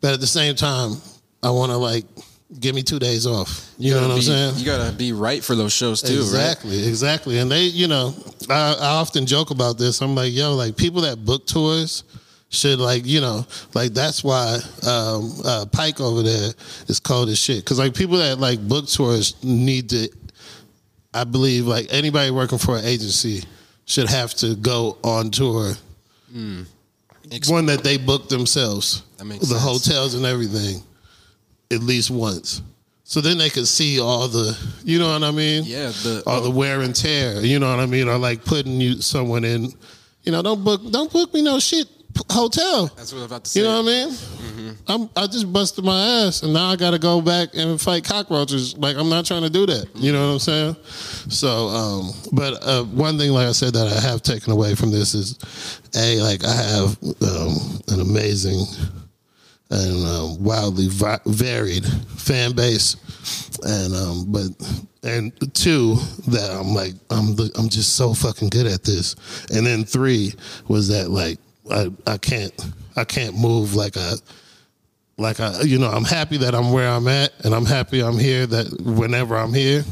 but 0.00 0.14
at 0.14 0.20
the 0.20 0.26
same 0.26 0.54
time, 0.54 0.96
I 1.42 1.50
want 1.50 1.70
to 1.72 1.76
like 1.76 2.06
give 2.58 2.74
me 2.74 2.82
two 2.82 2.98
days 2.98 3.26
off. 3.26 3.70
You, 3.78 3.94
know 3.94 4.02
what 4.02 4.10
I'm 4.12 4.22
saying? 4.22 4.54
You 4.56 4.64
gotta 4.64 4.96
be 4.96 5.12
right 5.12 5.42
for 5.42 5.54
those 5.54 5.72
shows 5.72 6.00
too, 6.00 6.14
right? 6.14 6.20
exactly, 6.20 6.86
exactly. 6.88 7.38
And 7.38 7.50
they, 7.50 7.64
you 7.64 7.88
know, 7.88 8.14
I, 8.48 8.76
I 8.80 8.86
often 8.96 9.26
joke 9.26 9.50
about 9.50 9.78
this. 9.78 10.00
I'm 10.00 10.14
like, 10.14 10.32
yo, 10.32 10.54
like 10.54 10.76
people 10.76 11.02
that 11.02 11.24
book 11.24 11.46
tours 11.46 12.04
should 12.54 12.78
like, 12.78 13.04
you 13.06 13.20
know, 13.20 13.46
like 13.74 13.92
that's 13.92 14.24
why 14.24 14.58
um, 14.86 15.32
uh, 15.44 15.66
Pike 15.70 16.00
over 16.00 16.22
there 16.22 16.50
is 16.88 17.00
cold 17.00 17.28
as 17.28 17.38
shit. 17.38 17.58
Because 17.64 17.78
like 17.78 17.94
people 17.94 18.16
that 18.18 18.38
like 18.38 18.60
book 18.66 18.86
tours 18.88 19.34
need 19.44 19.90
to, 19.90 20.08
I 21.12 21.24
believe, 21.24 21.66
like 21.66 21.86
anybody 21.90 22.30
working 22.30 22.58
for 22.58 22.76
an 22.76 22.84
agency 22.84 23.44
should 23.86 24.08
have 24.08 24.32
to 24.34 24.54
go 24.56 24.96
on 25.04 25.30
tour. 25.30 25.72
Ex- 27.30 27.48
One 27.50 27.66
that 27.66 27.82
they 27.84 27.96
book 27.96 28.28
themselves, 28.28 29.02
That 29.18 29.24
makes 29.24 29.48
the 29.48 29.58
sense. 29.58 29.62
hotels 29.86 30.14
and 30.14 30.24
everything, 30.26 30.82
at 31.70 31.80
least 31.80 32.10
once. 32.10 32.60
So 33.04 33.20
then 33.20 33.38
they 33.38 33.50
could 33.50 33.68
see 33.68 34.00
all 34.00 34.28
the, 34.28 34.56
you 34.82 34.98
know 34.98 35.12
what 35.12 35.22
I 35.22 35.30
mean? 35.30 35.64
Yeah, 35.66 35.88
the 35.88 36.22
or 36.26 36.40
the 36.40 36.50
wear 36.50 36.80
and 36.80 36.94
tear. 36.96 37.40
You 37.44 37.58
know 37.58 37.68
what 37.70 37.78
I 37.80 37.86
mean? 37.86 38.08
Or 38.08 38.16
like 38.18 38.44
putting 38.44 38.80
you 38.80 39.00
someone 39.02 39.44
in. 39.44 39.72
You 40.22 40.32
know, 40.32 40.40
don't 40.42 40.64
book 40.64 40.80
don't 40.90 41.12
book 41.12 41.32
me 41.34 41.42
no 41.42 41.58
shit 41.60 41.86
hotel. 42.30 42.86
that's 42.96 43.12
what 43.12 43.18
I 43.18 43.22
was 43.22 43.30
about 43.30 43.44
to 43.44 43.50
say. 43.50 43.60
You 43.60 43.66
know 43.66 43.82
what 43.82 43.90
I 43.90 44.06
mean? 44.06 44.76
I'm 44.86 45.10
I 45.16 45.26
just 45.26 45.52
busted 45.52 45.84
my 45.84 46.26
ass 46.26 46.42
and 46.42 46.52
now 46.52 46.70
I 46.70 46.76
got 46.76 46.90
to 46.92 46.98
go 46.98 47.20
back 47.20 47.50
and 47.54 47.80
fight 47.80 48.04
cockroaches. 48.04 48.76
Like 48.76 48.96
I'm 48.96 49.08
not 49.08 49.24
trying 49.26 49.42
to 49.42 49.50
do 49.50 49.66
that. 49.66 49.88
You 49.94 50.12
know 50.12 50.26
what 50.26 50.32
I'm 50.34 50.38
saying? 50.38 50.76
So, 51.28 51.68
um, 51.68 52.10
but 52.32 52.62
uh, 52.62 52.84
one 52.84 53.18
thing, 53.18 53.32
like 53.32 53.48
I 53.48 53.52
said, 53.52 53.72
that 53.74 53.86
I 53.86 54.00
have 54.00 54.22
taken 54.22 54.52
away 54.52 54.74
from 54.74 54.90
this 54.90 55.14
is, 55.14 55.38
a 55.96 56.20
like 56.20 56.44
I 56.44 56.52
have 56.52 56.98
um, 57.02 57.80
an 57.88 58.00
amazing 58.00 58.64
and 59.70 60.06
um, 60.06 60.42
wildly 60.42 60.88
vi- 60.88 61.20
varied 61.26 61.84
fan 62.16 62.52
base, 62.54 62.96
and 63.64 63.94
um, 63.94 64.24
but 64.28 64.46
and 65.02 65.32
two 65.54 65.96
that 66.28 66.50
I'm 66.50 66.74
like 66.74 66.94
I'm 67.10 67.34
the, 67.36 67.50
I'm 67.56 67.68
just 67.68 67.96
so 67.96 68.14
fucking 68.14 68.50
good 68.50 68.66
at 68.66 68.84
this, 68.84 69.14
and 69.50 69.66
then 69.66 69.84
three 69.84 70.34
was 70.68 70.88
that 70.88 71.10
like 71.10 71.38
I 71.70 71.90
I 72.06 72.18
can't 72.18 72.54
I 72.96 73.04
can't 73.04 73.36
move 73.36 73.74
like 73.74 73.96
a 73.96 74.14
like 75.16 75.40
I 75.40 75.62
you 75.62 75.78
know 75.78 75.88
I'm 75.88 76.04
happy 76.04 76.36
that 76.38 76.54
I'm 76.54 76.72
where 76.72 76.88
I'm 76.88 77.08
at, 77.08 77.32
and 77.44 77.54
I'm 77.54 77.66
happy 77.66 78.02
I'm 78.02 78.18
here 78.18 78.46
that 78.46 78.80
whenever 78.82 79.36
I'm 79.36 79.54
here, 79.54 79.84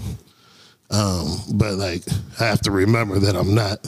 um, 0.91 1.39
but 1.55 1.75
like 1.75 2.03
I 2.41 2.45
have 2.45 2.61
to 2.63 2.71
remember 2.71 3.19
that 3.21 3.37
I'm 3.37 3.55
not. 3.55 3.87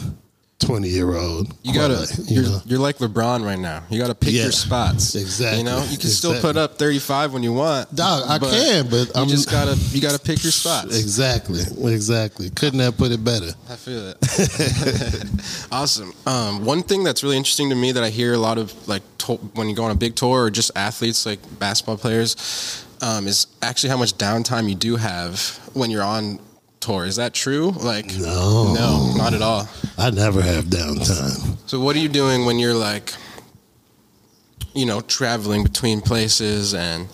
20 0.67 0.89
year 0.89 1.15
old 1.15 1.55
You 1.63 1.75
gotta, 1.75 2.07
you 2.25 2.37
you're, 2.37 2.43
know 2.45 2.61
you're 2.65 2.79
like 2.79 2.99
LeBron 2.99 3.45
right 3.45 3.59
now. 3.59 3.83
You 3.91 3.99
gotta 4.01 4.15
pick 4.15 4.33
Yeah, 4.33 4.45
your 4.45 4.53
spots. 4.53 5.15
exactly, 5.15 5.59
You 5.59 5.65
know, 5.65 5.85
you 5.91 5.99
can 5.99 6.09
still 6.11 6.41
put 6.41 6.57
up 6.57 6.79
35 6.79 7.33
when 7.33 7.43
you 7.43 7.53
want. 7.53 7.95
Dog, 7.95 8.25
I 8.29 8.39
can, 8.39 8.89
but 8.89 9.07
you 9.09 9.13
I'm 9.15 9.29
just 9.29 9.51
gotta, 9.51 9.77
you 9.91 10.01
gotta 10.01 10.19
pick 10.19 10.43
your 10.43 10.53
spots. 10.53 10.99
Exactly, 10.99 11.63
exactly. 11.93 12.51
Couldn't 12.51 12.81
have 12.81 12.97
put 12.97 13.13
it 13.13 13.23
better. 13.23 13.51
I 13.69 13.77
feel 13.77 14.09
it. 14.09 15.69
awesome. 15.73 16.13
Um, 16.27 16.65
one 16.65 16.83
thing 16.83 17.05
that's 17.05 17.23
really 17.23 17.37
interesting 17.37 17.69
to 17.71 17.75
me 17.77 17.93
that 17.93 18.03
I 18.05 18.11
hear 18.11 18.33
a 18.35 18.39
lot 18.39 18.59
of 18.59 18.73
like 18.89 19.03
to- 19.19 19.35
when 19.55 19.69
you 19.69 19.75
go 19.77 19.85
on 19.85 19.91
a 19.91 19.95
big 19.97 20.15
tour 20.17 20.45
or 20.45 20.51
just 20.51 20.71
athletes 20.77 21.27
like 21.27 21.39
basketball 21.59 21.97
players 21.97 22.85
um, 23.03 23.27
is 23.27 23.47
actually 23.63 23.91
how 23.91 23.97
much 23.97 24.15
downtime 24.15 24.69
you 24.69 24.75
do 24.75 24.97
have 24.97 25.39
when 25.75 25.91
you're 25.91 26.03
on 26.03 26.39
tour. 26.85 27.05
Is 27.07 27.17
that 27.17 27.33
true? 27.35 27.71
Like, 27.71 28.07
No. 28.17 28.75
no, 28.75 29.15
not 29.17 29.33
at 29.35 29.43
all. 29.43 29.69
I 29.97 30.11
never 30.11 30.43
have 30.43 30.65
downtime. 30.67 31.57
So 31.67 31.81
what 31.81 31.97
are 31.97 31.99
you 32.01 32.09
doing 32.09 32.45
when 32.45 32.59
you're 32.59 32.75
like, 32.75 33.15
you 34.75 34.87
know, 34.87 35.01
traveling 35.01 35.63
between 35.63 36.01
places 36.01 36.75
and 36.75 37.09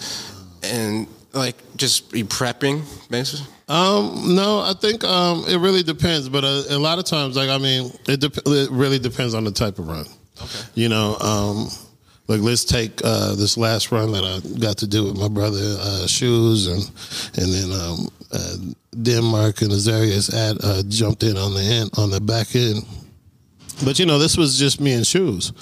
and 0.63 1.07
like 1.33 1.57
just 1.77 2.11
be 2.11 2.23
prepping 2.25 2.83
basically? 3.11 3.47
Um, 3.69 4.35
no, 4.35 4.59
I 4.61 4.73
think 4.81 5.05
um, 5.05 5.45
it 5.47 5.59
really 5.59 5.83
depends. 5.85 6.29
But 6.29 6.45
uh, 6.45 6.63
a, 6.71 6.77
a 6.77 6.79
lot 6.79 6.99
of 6.99 7.05
times, 7.05 7.37
like 7.37 7.49
I 7.51 7.59
mean, 7.59 7.93
it, 8.09 8.21
dep- 8.21 8.45
it 8.47 8.71
really 8.71 8.99
depends 8.99 9.35
on 9.35 9.45
the 9.45 9.53
type 9.53 9.79
of 9.79 9.87
run. 9.87 10.07
Okay. 10.43 10.65
You 10.75 10.89
know, 10.89 11.17
um, 11.21 11.69
like 12.31 12.43
let's 12.43 12.65
take 12.65 12.93
uh, 13.03 13.35
this 13.35 13.57
last 13.57 13.91
run 13.91 14.13
that 14.13 14.23
I 14.23 14.61
got 14.61 14.79
to 14.79 14.87
do 14.87 15.05
with 15.05 15.19
my 15.19 15.27
brother 15.27 15.59
uh, 15.81 16.07
Shoes, 16.07 16.69
and 16.69 16.83
and 17.37 17.53
then 17.53 17.73
um, 17.73 18.09
uh, 18.33 18.57
Denmark 19.03 19.63
and 19.63 19.73
Azarius 19.73 20.33
at 20.33 20.63
uh, 20.63 20.85
jumped 20.89 21.25
in 21.25 21.37
on 21.37 21.55
the 21.55 21.61
end 21.61 21.91
on 21.99 22.11
the 22.11 22.21
back 22.21 22.55
end. 22.55 22.85
But 23.85 23.99
you 23.99 24.07
know, 24.07 24.21
this 24.21 24.37
was 24.37 24.57
just 24.57 24.81
me 24.81 24.93
and 24.93 25.05
Shoes. 25.05 25.53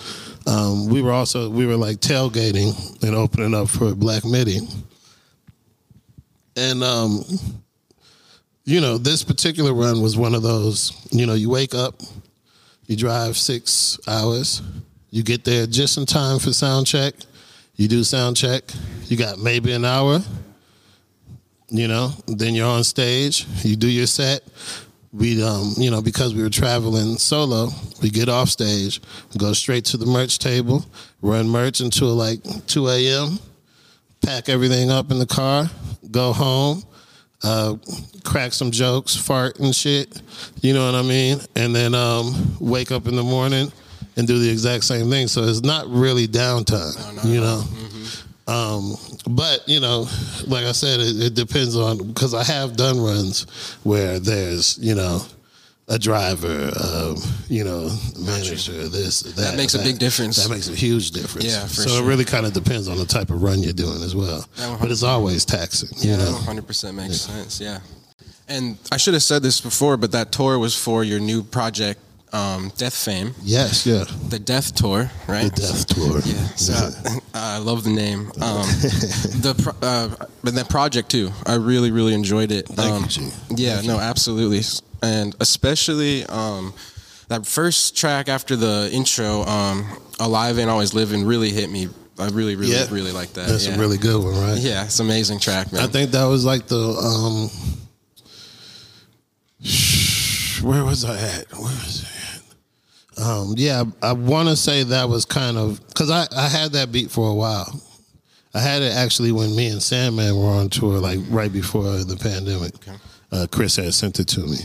Um, 0.46 0.90
we 0.90 1.00
were 1.00 1.12
also 1.12 1.48
we 1.48 1.64
were 1.64 1.76
like 1.76 2.00
tailgating 2.00 3.02
and 3.02 3.16
opening 3.16 3.54
up 3.54 3.70
for 3.70 3.94
Black 3.94 4.26
Midi, 4.26 4.58
and 6.54 6.84
um, 6.84 7.24
you 8.64 8.82
know, 8.82 8.98
this 8.98 9.24
particular 9.24 9.72
run 9.72 10.02
was 10.02 10.18
one 10.18 10.34
of 10.34 10.42
those. 10.42 10.92
You 11.12 11.24
know, 11.24 11.32
you 11.32 11.48
wake 11.48 11.74
up, 11.74 12.02
you 12.84 12.94
drive 12.94 13.38
six 13.38 13.98
hours, 14.06 14.60
you 15.10 15.22
get 15.22 15.44
there 15.44 15.66
just 15.66 15.96
in 15.96 16.06
time 16.06 16.38
for 16.38 16.52
sound 16.52 16.86
check. 16.86 17.14
You 17.76 17.88
do 17.88 18.04
sound 18.04 18.36
check. 18.36 18.64
You 19.06 19.16
got 19.16 19.38
maybe 19.38 19.72
an 19.72 19.84
hour. 19.84 20.20
you 21.70 21.86
know, 21.86 22.12
then 22.26 22.54
you're 22.54 22.66
on 22.66 22.82
stage, 22.82 23.46
you 23.62 23.76
do 23.76 23.88
your 23.88 24.06
set. 24.06 24.42
We, 25.12 25.42
um, 25.42 25.74
you 25.76 25.90
know, 25.90 26.02
because 26.02 26.34
we 26.34 26.42
were 26.42 26.50
traveling 26.50 27.16
solo, 27.18 27.68
we 28.02 28.10
get 28.10 28.28
off 28.28 28.48
stage, 28.48 29.00
go 29.36 29.52
straight 29.52 29.84
to 29.86 29.96
the 29.96 30.06
merch 30.06 30.38
table, 30.38 30.84
run 31.22 31.48
merch 31.48 31.80
until 31.80 32.14
like 32.14 32.40
2 32.66 32.88
a.m., 32.88 33.38
pack 34.22 34.48
everything 34.48 34.90
up 34.90 35.10
in 35.10 35.18
the 35.18 35.26
car, 35.26 35.70
go 36.10 36.32
home, 36.32 36.82
uh, 37.42 37.76
crack 38.24 38.52
some 38.52 38.70
jokes, 38.70 39.14
fart 39.16 39.58
and 39.60 39.74
shit. 39.74 40.22
You 40.60 40.74
know 40.74 40.84
what 40.84 40.94
I 40.94 41.02
mean? 41.02 41.38
And 41.56 41.74
then 41.74 41.94
um, 41.94 42.56
wake 42.60 42.92
up 42.92 43.06
in 43.06 43.16
the 43.16 43.22
morning 43.22 43.72
and 44.18 44.26
do 44.26 44.38
the 44.38 44.50
exact 44.50 44.84
same 44.84 45.08
thing. 45.08 45.28
So 45.28 45.44
it's 45.44 45.62
not 45.62 45.88
really 45.88 46.26
downtime. 46.28 47.24
you 47.24 47.40
know. 47.40 47.62
Um, 48.46 48.96
but 49.28 49.62
you 49.66 49.80
know, 49.80 50.06
like 50.46 50.64
I 50.64 50.72
said, 50.72 51.00
it, 51.00 51.22
it 51.22 51.34
depends 51.34 51.76
on 51.76 51.98
because 52.08 52.34
I 52.34 52.44
have 52.44 52.76
done 52.76 53.00
runs 53.00 53.46
where 53.84 54.18
there's 54.18 54.78
you 54.78 54.94
know 54.94 55.20
a 55.88 55.98
driver, 55.98 56.70
um, 56.82 57.16
you 57.48 57.64
know, 57.64 57.90
manager, 58.18 58.88
this, 58.88 59.20
that. 59.20 59.36
That 59.36 59.56
makes 59.56 59.74
a 59.74 59.78
big 59.78 59.98
difference. 59.98 60.36
That 60.36 60.50
makes 60.50 60.68
a 60.68 60.74
huge 60.74 61.12
difference. 61.12 61.46
Yeah, 61.46 61.62
for 61.62 61.68
so 61.68 61.88
sure. 61.88 62.04
it 62.04 62.06
really 62.06 62.26
kind 62.26 62.44
of 62.44 62.52
depends 62.52 62.88
on 62.88 62.98
the 62.98 63.06
type 63.06 63.30
of 63.30 63.42
run 63.42 63.62
you're 63.62 63.72
doing 63.72 64.02
as 64.02 64.14
well. 64.14 64.46
But 64.80 64.90
it's 64.90 65.02
always 65.02 65.46
taxing. 65.46 65.88
Yeah, 65.96 66.12
you 66.12 66.18
know. 66.18 66.38
100% 66.44 66.94
makes 66.94 67.22
sense. 67.22 67.58
Yeah. 67.58 67.80
And 68.48 68.76
I 68.92 68.98
should 68.98 69.14
have 69.14 69.22
said 69.22 69.42
this 69.42 69.60
before, 69.62 69.96
but 69.96 70.12
that 70.12 70.30
tour 70.30 70.58
was 70.58 70.76
for 70.76 71.04
your 71.04 71.20
new 71.20 71.42
project, 71.42 72.00
um, 72.32 72.70
Death 72.76 72.94
Fame, 72.94 73.34
Yes, 73.42 73.86
yeah. 73.86 74.04
the 74.28 74.38
Death 74.38 74.74
Tour, 74.74 75.10
right? 75.26 75.54
The 75.54 75.60
death 75.62 75.86
tour. 75.86 76.20
Yeah, 76.24 76.46
so 76.56 76.90
I 77.34 77.58
love 77.58 77.84
the 77.84 77.90
name. 77.90 78.30
Um, 78.40 78.66
the 79.42 79.54
pro- 79.62 79.88
uh, 79.88 80.26
but 80.42 80.54
that 80.54 80.68
project 80.68 81.10
too, 81.10 81.30
I 81.46 81.54
really 81.56 81.90
really 81.90 82.14
enjoyed 82.14 82.50
it. 82.52 82.66
Thank 82.68 82.94
um, 82.94 83.02
you, 83.04 83.08
G. 83.08 83.30
Yeah, 83.64 83.80
no, 83.82 83.98
absolutely, 83.98 84.60
and 85.02 85.34
especially 85.40 86.24
um, 86.26 86.72
that 87.28 87.46
first 87.46 87.96
track 87.96 88.28
after 88.28 88.56
the 88.56 88.88
intro, 88.92 89.42
um, 89.42 89.86
"Alive 90.20 90.58
Ain't 90.58 90.70
Always 90.70 90.94
Living," 90.94 91.24
really 91.26 91.50
hit 91.50 91.70
me. 91.70 91.88
I 92.18 92.28
really, 92.28 92.56
really, 92.56 92.72
Yeah. 92.72 92.86
really 92.90 93.12
like 93.12 93.32
that. 93.34 93.46
That's 93.48 93.66
yeah. 93.66 93.74
a 93.76 93.78
really 93.78 93.98
good 93.98 94.22
one, 94.22 94.34
right? 94.40 94.58
yeah, 94.58 94.84
it's 94.84 94.98
an 94.98 95.06
amazing 95.06 95.38
track, 95.38 95.72
man. 95.72 95.82
I 95.82 95.86
think 95.86 96.10
that 96.12 96.24
was 96.24 96.44
like 96.44 96.66
the 96.66 96.76
um 96.78 97.50
where 100.62 100.84
was 100.84 101.04
I 101.04 101.16
at? 101.18 101.52
Where 101.52 101.62
was 101.62 102.04
I 102.04 102.08
at? 102.08 102.17
Um 103.18 103.54
yeah, 103.56 103.84
I 104.02 104.12
want 104.12 104.48
to 104.48 104.56
say 104.56 104.82
that 104.84 105.08
was 105.08 105.24
kind 105.24 105.56
of 105.56 105.80
cuz 105.94 106.10
I 106.10 106.26
I 106.36 106.48
had 106.48 106.72
that 106.72 106.92
beat 106.92 107.10
for 107.10 107.28
a 107.30 107.34
while. 107.34 107.80
I 108.54 108.60
had 108.60 108.82
it 108.82 108.92
actually 108.92 109.32
when 109.32 109.54
me 109.54 109.68
and 109.68 109.82
Sandman 109.82 110.36
were 110.36 110.48
on 110.48 110.70
tour 110.70 110.98
like 110.98 111.18
right 111.28 111.52
before 111.52 111.98
the 112.04 112.16
pandemic. 112.16 112.74
Uh, 113.30 113.46
Chris 113.50 113.76
had 113.76 113.92
sent 113.92 114.18
it 114.20 114.28
to 114.28 114.40
me. 114.40 114.58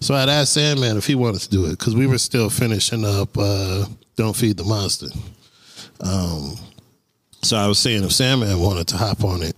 So 0.00 0.14
I'd 0.14 0.28
asked 0.28 0.52
Sandman 0.52 0.96
if 0.96 1.06
he 1.06 1.14
wanted 1.14 1.40
to 1.42 1.50
do 1.50 1.66
it 1.66 1.78
cuz 1.78 1.94
we 1.94 2.06
were 2.06 2.18
still 2.18 2.50
finishing 2.50 3.04
up 3.04 3.36
uh 3.38 3.86
Don't 4.16 4.36
Feed 4.36 4.56
the 4.56 4.64
Monster. 4.64 5.08
Um 6.00 6.56
so 7.42 7.56
I 7.56 7.66
was 7.66 7.78
saying 7.78 8.04
if 8.04 8.12
Sandman 8.12 8.58
wanted 8.58 8.86
to 8.88 8.96
hop 8.96 9.22
on 9.24 9.42
it, 9.42 9.54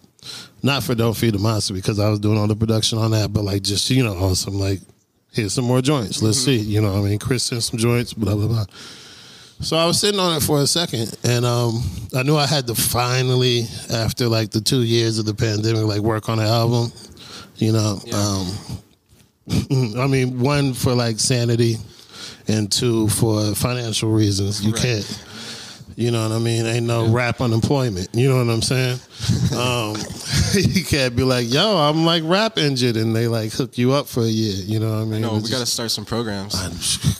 not 0.63 0.83
for 0.83 0.95
Don't 0.95 1.17
Feed 1.17 1.35
the 1.35 1.39
Monster 1.39 1.75
because 1.75 1.99
I 2.01 2.09
was 2.09 2.19
doing 2.19 2.39
all 2.39 2.49
the 2.49 2.57
production 2.57 2.99
on 2.99 3.13
that, 3.13 3.33
but 3.33 3.45
like 3.45 3.63
just 3.63 3.89
you 3.91 4.03
know 4.03 4.17
on 4.17 4.35
some 4.35 4.55
like 4.55 4.81
here's 5.33 5.53
some 5.55 5.65
more 5.65 5.81
joints. 5.83 6.23
Let's 6.23 6.39
see. 6.39 6.57
You 6.59 6.81
know, 6.81 6.93
what 6.95 7.01
I 7.07 7.09
mean, 7.11 7.19
Chris 7.19 7.43
sent 7.45 7.63
some 7.63 7.79
joints, 7.79 8.13
blah 8.15 8.35
blah 8.35 8.47
blah. 8.49 8.65
So 9.61 9.77
I 9.77 9.87
was 9.87 9.99
sitting 9.99 10.21
on 10.21 10.37
it 10.37 10.43
for 10.43 10.61
a 10.61 10.67
second, 10.67 11.17
and 11.25 11.45
um, 11.47 11.83
I 12.15 12.23
knew 12.23 12.37
I 12.37 12.47
had 12.47 12.67
to 12.67 12.75
finally, 12.75 13.65
after 13.91 14.29
like 14.29 14.51
the 14.51 14.61
two 14.61 14.83
years 14.83 15.19
of 15.19 15.25
the 15.25 15.35
pandemic, 15.35 15.85
like 15.85 16.01
work 16.01 16.29
on 16.29 16.39
an 16.39 16.47
album. 16.47 16.93
You 17.57 17.73
know, 17.73 17.99
um, 18.13 18.53
I 19.99 20.07
mean, 20.07 20.41
one 20.41 20.75
for 20.75 20.95
like 20.95 21.19
sanity, 21.19 21.77
and 22.49 22.71
two 22.71 23.09
for 23.09 23.55
financial 23.55 24.11
reasons. 24.11 24.63
You 24.65 24.73
Right. 24.73 24.83
can't. 24.83 25.25
You 25.97 26.11
know 26.11 26.29
what 26.29 26.35
I 26.35 26.39
mean? 26.39 26.67
Ain't 26.67 26.85
no 26.87 27.09
rap 27.09 27.41
unemployment. 27.41 28.11
You 28.13 28.29
know 28.29 28.37
what 28.45 28.53
I'm 28.53 28.63
saying? 28.63 28.99
Um, 29.57 29.97
you 30.55 30.85
can't 30.85 31.17
be 31.17 31.23
like, 31.23 31.51
yo, 31.51 31.79
I'm 31.79 32.05
like 32.05 32.23
rap 32.27 32.59
injured, 32.59 32.97
and 32.97 33.17
they 33.17 33.27
like 33.27 33.53
hook 33.53 33.79
you 33.79 33.93
up 33.93 34.07
for 34.07 34.21
a 34.21 34.27
year. 34.29 34.55
You 34.55 34.79
know 34.79 34.91
what 34.91 35.01
I 35.01 35.05
mean? 35.07 35.23
no, 35.23 35.37
It's 35.37 35.45
we 35.47 35.51
got 35.51 35.61
to 35.61 35.67
start 35.67 35.91
some 35.91 36.05
programs. 36.05 36.55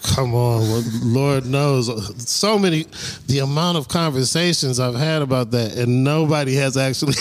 Come 0.15 0.35
on, 0.35 0.61
well, 0.69 0.83
Lord 1.03 1.47
knows, 1.47 1.89
so 2.31 2.59
many. 2.59 2.85
The 3.29 3.39
amount 3.39 3.79
of 3.79 3.89
conversations 3.89 4.79
I've 4.79 4.95
had 4.97 5.23
about 5.23 5.51
that, 5.53 5.79
and 5.79 6.05
nobody 6.05 6.55
has 6.57 6.77
actually. 6.77 7.15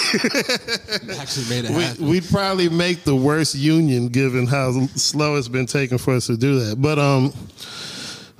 Actually, 1.17 1.50
made 1.50 1.65
it 1.65 1.71
we, 1.71 1.83
happen. 1.83 2.07
we'd 2.09 2.25
probably 2.29 2.67
make 2.67 3.03
the 3.05 3.15
worst 3.15 3.55
union, 3.55 4.09
given 4.09 4.47
how 4.47 4.71
slow 4.95 5.35
it's 5.38 5.47
been 5.47 5.65
taking 5.67 5.97
for 5.97 6.15
us 6.15 6.27
to 6.27 6.35
do 6.35 6.59
that. 6.65 6.81
But 6.81 7.00
um, 7.00 7.31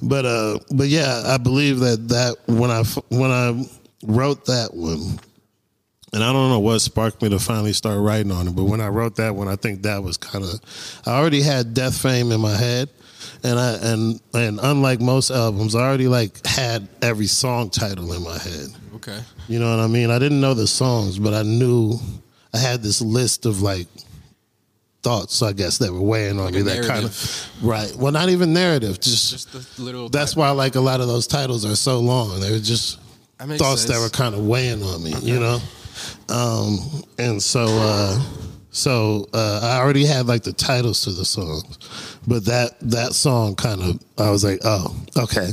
but 0.02 0.26
uh, 0.26 0.60
but 0.72 0.88
yeah, 0.88 1.24
I 1.26 1.38
believe 1.38 1.80
that 1.80 2.08
that 2.10 2.38
when 2.48 2.72
I 2.72 2.84
when 3.10 3.32
I 3.32 3.66
wrote 4.04 4.46
that 4.46 4.74
one, 4.74 5.20
and 6.14 6.24
I 6.24 6.32
don't 6.34 6.50
know 6.50 6.60
what 6.60 6.80
sparked 6.80 7.22
me 7.22 7.30
to 7.30 7.40
finally 7.40 7.74
start 7.74 8.00
writing 8.00 8.32
on 8.32 8.48
it, 8.48 8.56
but 8.56 8.66
when 8.66 8.82
I 8.82 8.88
wrote 8.88 9.16
that 9.18 9.36
one, 9.36 9.48
I 9.48 9.56
think 9.56 9.84
that 9.84 10.04
was 10.04 10.18
kind 10.18 10.44
of 10.44 11.02
I 11.06 11.18
already 11.18 11.42
had 11.42 11.74
Death 11.74 11.98
Fame 12.02 12.32
in 12.32 12.42
my 12.42 12.56
head, 12.56 12.90
and 13.44 13.60
I 13.60 13.74
and 13.82 14.22
and 14.34 14.60
unlike 14.62 15.02
most 15.02 15.32
albums, 15.32 15.76
I 15.76 15.82
already 15.82 16.08
like 16.08 16.46
had 16.46 16.88
every 17.02 17.28
song 17.28 17.70
title 17.70 18.12
in 18.14 18.24
my 18.24 18.38
head. 18.38 18.68
okay. 18.96 19.20
You 19.48 19.60
know 19.60 19.70
what 19.70 19.84
I 19.84 19.88
mean? 19.88 20.10
I 20.10 20.20
didn't 20.20 20.42
know 20.42 20.54
the 20.54 20.68
songs, 20.68 21.20
but 21.20 21.34
I 21.34 21.44
knew 21.44 22.00
I 22.54 22.58
had 22.58 22.82
this 22.82 23.02
list 23.02 23.46
of 23.46 23.62
like 23.62 23.88
thoughts, 25.06 25.44
I 25.44 25.54
guess, 25.54 25.78
that 25.78 25.94
were 25.94 26.02
weighing 26.02 26.40
on 26.40 26.46
Like 26.46 26.56
me. 26.56 26.62
That 26.64 26.86
kind 26.86 27.06
of 27.06 27.50
right. 27.62 27.96
Well, 27.96 28.12
not 28.12 28.30
even 28.30 28.54
narrative. 28.54 29.00
Just, 29.00 29.30
Just 29.30 29.78
the 29.78 29.84
little. 29.84 30.10
that's 30.10 30.36
why 30.36 30.50
like 30.50 30.74
a 30.76 30.82
lot 30.82 31.00
of 31.00 31.08
those 31.08 31.28
titles 31.28 31.64
are 31.64 31.76
so 31.76 32.00
long. 32.00 32.40
They 32.40 32.52
were 32.52 32.60
just 32.60 33.00
thoughts 33.38 33.86
that 33.86 34.00
were 34.00 34.10
kind 34.10 34.34
of 34.34 34.46
weighing 34.46 34.82
on 34.82 35.04
me. 35.04 35.14
You 35.22 35.40
know, 35.40 35.60
um, 36.30 36.80
and 37.20 37.42
so. 37.42 37.66
uh 37.70 38.20
so 38.76 39.26
uh, 39.34 39.62
I 39.64 39.82
already 39.82 40.06
had 40.06 40.28
like 40.28 40.44
the 40.44 40.52
titles 40.52 41.00
to 41.06 41.12
the 41.12 41.24
songs, 41.24 42.20
but 42.28 42.44
that 42.44 42.78
that 42.82 43.14
song 43.14 43.56
kind 43.56 43.82
of 43.82 44.04
I 44.18 44.30
was 44.32 44.44
like, 44.44 44.60
oh, 44.66 44.94
okay, 45.16 45.52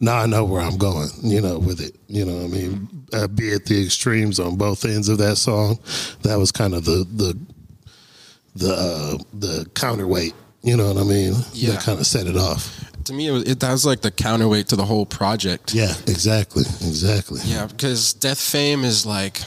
now 0.00 0.16
I 0.16 0.24
know 0.24 0.46
where 0.46 0.62
I'm 0.62 0.78
going, 0.78 1.10
you 1.22 1.42
know, 1.42 1.58
with 1.58 1.82
it. 1.82 1.94
You 2.08 2.24
know, 2.24 2.34
what 2.34 2.44
I 2.44 2.48
mean, 2.48 2.88
uh, 3.12 3.28
be 3.28 3.52
at 3.52 3.66
the 3.66 3.84
extremes 3.84 4.40
on 4.40 4.56
both 4.56 4.86
ends 4.86 5.10
of 5.10 5.18
that 5.18 5.36
song. 5.36 5.78
That 6.22 6.38
was 6.38 6.50
kind 6.50 6.74
of 6.74 6.86
the 6.86 7.06
the 7.12 7.38
the 8.54 8.72
uh, 8.72 9.18
the 9.32 9.68
counterweight. 9.74 10.34
You 10.62 10.76
know 10.76 10.92
what 10.92 10.96
I 10.96 11.04
mean? 11.04 11.34
Yeah. 11.52 11.72
That 11.72 11.82
kind 11.82 11.98
of 11.98 12.06
set 12.06 12.26
it 12.26 12.36
off. 12.36 12.88
to 13.04 13.12
me, 13.12 13.26
it 13.26 13.32
was, 13.32 13.42
it, 13.50 13.60
that 13.60 13.72
was 13.72 13.84
like 13.84 14.00
the 14.00 14.10
counterweight 14.12 14.68
to 14.68 14.76
the 14.76 14.84
whole 14.84 15.06
project. 15.06 15.74
Yeah, 15.74 15.92
exactly, 16.06 16.62
exactly. 16.62 17.40
Yeah, 17.44 17.66
because 17.66 18.14
Death 18.14 18.40
Fame 18.40 18.84
is 18.84 19.04
like 19.04 19.40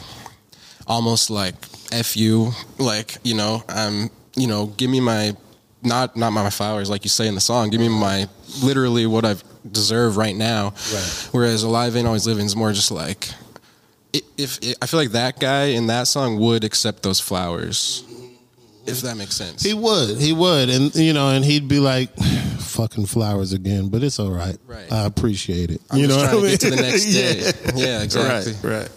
almost 0.87 1.29
like 1.29 1.55
f 1.91 2.17
you, 2.17 2.51
like 2.79 3.17
you 3.23 3.33
know, 3.35 3.63
um, 3.69 4.09
you 4.35 4.47
know, 4.47 4.67
give 4.67 4.89
me 4.89 4.99
my 4.99 5.35
not 5.83 6.17
not 6.17 6.31
my 6.31 6.49
flowers 6.49 6.89
like 6.89 7.03
you 7.03 7.09
say 7.09 7.27
in 7.27 7.35
the 7.35 7.41
song. 7.41 7.69
Give 7.69 7.79
me 7.79 7.89
my 7.89 8.27
literally 8.61 9.05
what 9.05 9.23
I 9.25 9.35
deserve 9.71 10.17
right 10.17 10.35
now. 10.35 10.73
Right. 10.93 11.29
Whereas 11.31 11.63
Alive 11.63 11.95
Ain't 11.95 12.07
Always 12.07 12.27
Living 12.27 12.45
is 12.45 12.55
more 12.55 12.73
just 12.73 12.91
like. 12.91 13.29
If, 14.37 14.59
if 14.61 14.75
I 14.81 14.85
feel 14.85 14.99
like 15.01 15.11
that 15.11 15.41
guy 15.41 15.65
in 15.65 15.87
that 15.87 16.07
song 16.07 16.39
would 16.39 16.63
accept 16.63 17.03
those 17.03 17.19
flowers, 17.19 18.05
if 18.85 19.01
that 19.01 19.17
makes 19.17 19.35
sense. 19.35 19.63
He 19.63 19.73
would, 19.73 20.17
he 20.17 20.33
would, 20.33 20.69
and 20.69 20.95
you 20.95 21.13
know, 21.13 21.29
and 21.29 21.43
he'd 21.43 21.67
be 21.67 21.79
like, 21.79 22.15
"Fucking 22.59 23.05
flowers 23.05 23.53
again," 23.53 23.89
but 23.89 24.03
it's 24.03 24.19
all 24.19 24.31
right. 24.31 24.57
Right. 24.67 24.91
I 24.91 25.05
appreciate 25.05 25.71
it. 25.71 25.81
I'm 25.89 25.99
you 25.99 26.07
know, 26.07 26.17
what 26.17 26.29
I 26.29 26.35
to 26.35 26.41
get 26.41 26.59
to 26.61 26.69
the 26.71 26.75
next 26.77 27.05
day. 27.13 27.51
Yeah, 27.75 28.01
exactly. 28.03 28.53
Right, 28.63 28.81
right. 28.81 28.91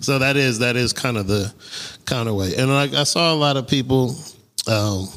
So 0.00 0.18
that 0.18 0.36
is 0.36 0.60
that 0.60 0.76
is 0.76 0.92
kind 0.92 1.16
of 1.16 1.26
the 1.26 1.52
counterweight, 2.06 2.58
and 2.58 2.70
like 2.70 2.94
I 2.94 3.04
saw 3.04 3.32
a 3.32 3.36
lot 3.36 3.56
of 3.56 3.66
people, 3.66 4.16
um, 4.66 5.08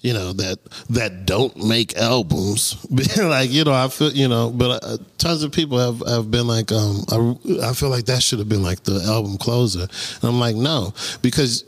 you 0.00 0.12
know 0.12 0.32
that 0.32 0.58
that 0.90 1.26
don't 1.26 1.56
make 1.56 1.96
albums, 1.96 2.76
like 3.18 3.50
you 3.50 3.64
know 3.64 3.72
I 3.72 3.88
feel 3.88 4.12
you 4.12 4.28
know, 4.28 4.50
but 4.50 4.82
uh, 4.84 4.98
tons 5.18 5.42
of 5.42 5.52
people 5.52 5.78
have 5.78 6.06
have 6.08 6.30
been 6.30 6.46
like, 6.46 6.72
um, 6.72 7.04
I, 7.10 7.68
I 7.68 7.72
feel 7.72 7.90
like 7.90 8.06
that 8.06 8.22
should 8.22 8.38
have 8.38 8.48
been 8.48 8.62
like 8.62 8.82
the 8.84 9.02
album 9.06 9.38
closer, 9.38 9.82
and 9.82 10.24
I'm 10.24 10.38
like, 10.40 10.56
no, 10.56 10.94
because 11.22 11.64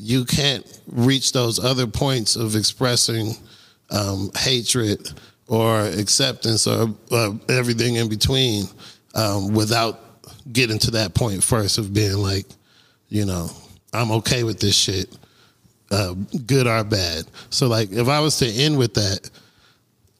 you 0.00 0.24
can't 0.24 0.66
reach 0.86 1.32
those 1.32 1.62
other 1.62 1.86
points 1.86 2.36
of 2.36 2.56
expressing 2.56 3.34
um, 3.90 4.30
hatred 4.36 5.08
or 5.46 5.80
acceptance 5.80 6.66
or 6.66 6.94
uh, 7.10 7.32
everything 7.48 7.96
in 7.96 8.08
between 8.08 8.64
um, 9.14 9.52
without 9.52 10.00
getting 10.52 10.78
to 10.78 10.92
that 10.92 11.14
point 11.14 11.42
first 11.42 11.78
of 11.78 11.92
being 11.92 12.16
like, 12.16 12.46
you 13.08 13.24
know, 13.24 13.48
I'm 13.92 14.10
okay 14.12 14.44
with 14.44 14.60
this 14.60 14.76
shit, 14.76 15.14
uh, 15.90 16.14
good 16.46 16.66
or 16.66 16.84
bad. 16.84 17.24
So 17.50 17.66
like, 17.66 17.90
if 17.92 18.08
I 18.08 18.20
was 18.20 18.38
to 18.38 18.46
end 18.46 18.78
with 18.78 18.94
that, 18.94 19.28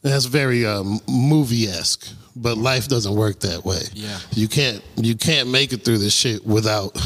that's 0.03 0.25
very 0.25 0.67
um, 0.67 0.99
movie 1.09 1.67
esque, 1.67 2.09
but 2.35 2.59
life 2.59 2.89
doesn't 2.89 3.15
work 3.15 3.41
that 3.41 3.65
way. 3.65 3.83
Yeah. 3.93 4.19
you 4.33 4.49
can't 4.49 4.83
you 4.97 5.15
can't 5.15 5.49
make 5.49 5.73
it 5.73 5.85
through 5.85 5.99
this 5.99 6.15
shit 6.15 6.45
without 6.45 6.97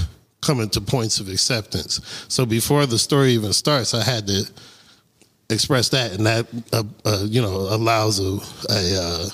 coming 0.45 0.69
to 0.71 0.81
points 0.81 1.21
of 1.21 1.29
acceptance. 1.29 2.01
So 2.29 2.47
before 2.47 2.87
the 2.87 2.99
story 2.99 3.33
even 3.33 3.53
starts, 3.53 3.95
I 3.95 4.05
had 4.05 4.27
to 4.27 4.45
express 5.51 5.89
that, 5.91 6.13
and 6.13 6.27
that 6.27 6.47
uh, 6.73 6.83
uh, 7.05 7.25
you 7.27 7.43
know 7.43 7.55
allows 7.55 8.21
a, 8.21 8.39
a 8.71 9.01
uh, 9.01 9.29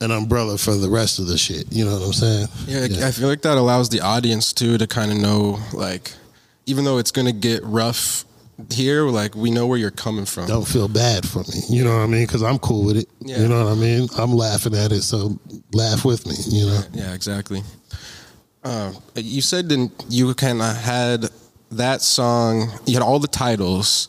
an 0.00 0.10
umbrella 0.10 0.58
for 0.58 0.74
the 0.74 0.88
rest 0.88 1.18
of 1.18 1.26
the 1.26 1.38
shit. 1.38 1.70
You 1.70 1.84
know 1.84 1.92
what 1.92 2.06
I'm 2.06 2.12
saying? 2.12 2.48
Yeah, 2.66 3.06
I 3.06 3.10
feel 3.12 3.28
like 3.28 3.42
that 3.42 3.58
allows 3.58 3.88
the 3.88 4.00
audience 4.00 4.52
too 4.52 4.78
to 4.78 4.86
kind 4.86 5.12
of 5.12 5.18
know, 5.18 5.58
like, 5.72 6.12
even 6.66 6.84
though 6.84 6.98
it's 6.98 7.12
gonna 7.12 7.32
get 7.32 7.62
rough 7.64 8.24
here, 8.70 9.04
like 9.04 9.34
we 9.34 9.50
know 9.50 9.66
where 9.66 9.78
you're 9.78 9.90
coming 9.90 10.24
from. 10.24 10.46
Don't 10.46 10.66
feel 10.66 10.88
bad 10.88 11.26
for 11.26 11.40
me. 11.40 11.60
You 11.68 11.84
know 11.84 11.96
what 11.96 12.02
I 12.02 12.06
mean? 12.06 12.26
Because 12.26 12.42
I'm 12.42 12.58
cool 12.58 12.84
with 12.84 12.96
it. 12.96 13.08
Yeah. 13.20 13.40
You 13.40 13.48
know 13.48 13.64
what 13.64 13.72
I 13.72 13.74
mean? 13.74 14.08
I'm 14.18 14.32
laughing 14.32 14.74
at 14.74 14.92
it, 14.92 15.02
so 15.02 15.38
laugh 15.72 16.04
with 16.04 16.26
me. 16.26 16.34
You 16.48 16.66
know? 16.66 16.80
Yeah, 16.92 17.14
exactly. 17.14 17.62
Uh, 18.64 18.92
you 19.16 19.42
said 19.42 19.68
that 19.68 19.90
you 20.08 20.32
kind 20.34 20.62
of 20.62 20.76
had 20.76 21.26
that 21.72 22.00
song. 22.02 22.70
You 22.86 22.94
had 22.94 23.02
all 23.02 23.18
the 23.18 23.26
titles, 23.28 24.08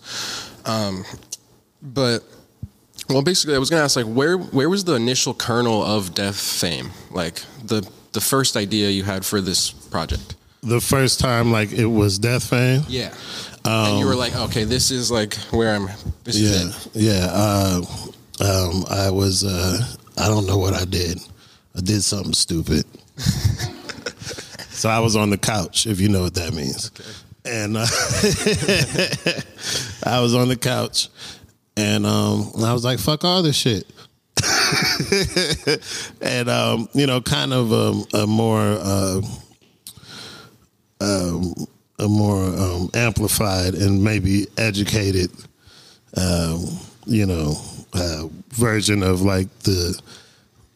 um, 0.65 1.05
but 1.81 2.19
well, 3.09 3.21
basically, 3.23 3.55
I 3.55 3.57
was 3.59 3.69
gonna 3.69 3.83
ask 3.83 3.95
like 3.95 4.05
where 4.05 4.37
where 4.37 4.69
was 4.69 4.83
the 4.83 4.93
initial 4.93 5.33
kernel 5.33 5.83
of 5.83 6.13
Death 6.13 6.39
Fame? 6.39 6.91
Like 7.11 7.41
the 7.63 7.87
the 8.11 8.21
first 8.21 8.55
idea 8.55 8.89
you 8.89 9.03
had 9.03 9.25
for 9.25 9.41
this 9.41 9.71
project. 9.71 10.35
The 10.61 10.79
first 10.79 11.19
time, 11.19 11.51
like 11.51 11.71
it 11.73 11.87
was 11.87 12.19
Death 12.19 12.49
Fame. 12.49 12.83
Yeah. 12.87 13.13
and 13.65 13.99
you 13.99 14.05
were 14.05 14.15
like, 14.15 14.35
okay, 14.35 14.63
this 14.65 14.91
is 14.91 15.09
like 15.11 15.35
where 15.51 15.75
I'm. 15.75 15.87
This 16.23 16.37
Yeah, 16.39 16.49
is 16.69 16.85
it. 16.87 16.91
yeah. 16.95 17.27
Uh, 17.31 17.81
um, 18.39 18.85
I 18.89 19.09
was. 19.09 19.43
Uh, 19.43 19.79
I 20.17 20.27
don't 20.29 20.45
know 20.45 20.57
what 20.57 20.73
I 20.73 20.85
did. 20.85 21.19
I 21.75 21.81
did 21.81 22.03
something 22.03 22.33
stupid. 22.33 22.85
so 24.83 24.89
I 24.89 24.99
was 24.99 25.15
on 25.15 25.29
the 25.29 25.37
couch, 25.37 25.87
if 25.87 26.01
you 26.01 26.09
know 26.09 26.23
what 26.23 26.33
that 26.33 26.53
means. 26.53 26.91
And 27.45 27.77
uh, 27.77 27.85
I 30.11 30.19
was 30.19 30.35
on 30.35 30.49
the 30.49 30.57
couch, 30.57 31.07
and 31.77 32.05
um, 32.05 32.51
I 32.61 32.73
was 32.73 32.83
like, 32.83 32.99
"Fuck 32.99 33.23
all 33.23 33.41
this 33.41 33.55
shit." 33.55 33.87
and 36.21 36.49
um, 36.49 36.89
you 36.93 37.07
know, 37.07 37.21
kind 37.21 37.53
of 37.53 37.71
um, 37.71 38.03
a 38.13 38.27
more. 38.27 38.59
Uh, 38.59 39.21
um, 40.99 41.53
a 41.99 42.07
more 42.09 42.43
um, 42.43 42.89
amplified 42.93 43.75
and 43.75 44.03
maybe 44.03 44.47
educated 44.57 45.31
um, 46.17 46.59
you 47.05 47.25
know, 47.25 47.55
uh, 47.93 48.27
version 48.49 49.01
of 49.01 49.21
like 49.21 49.47
the 49.59 50.01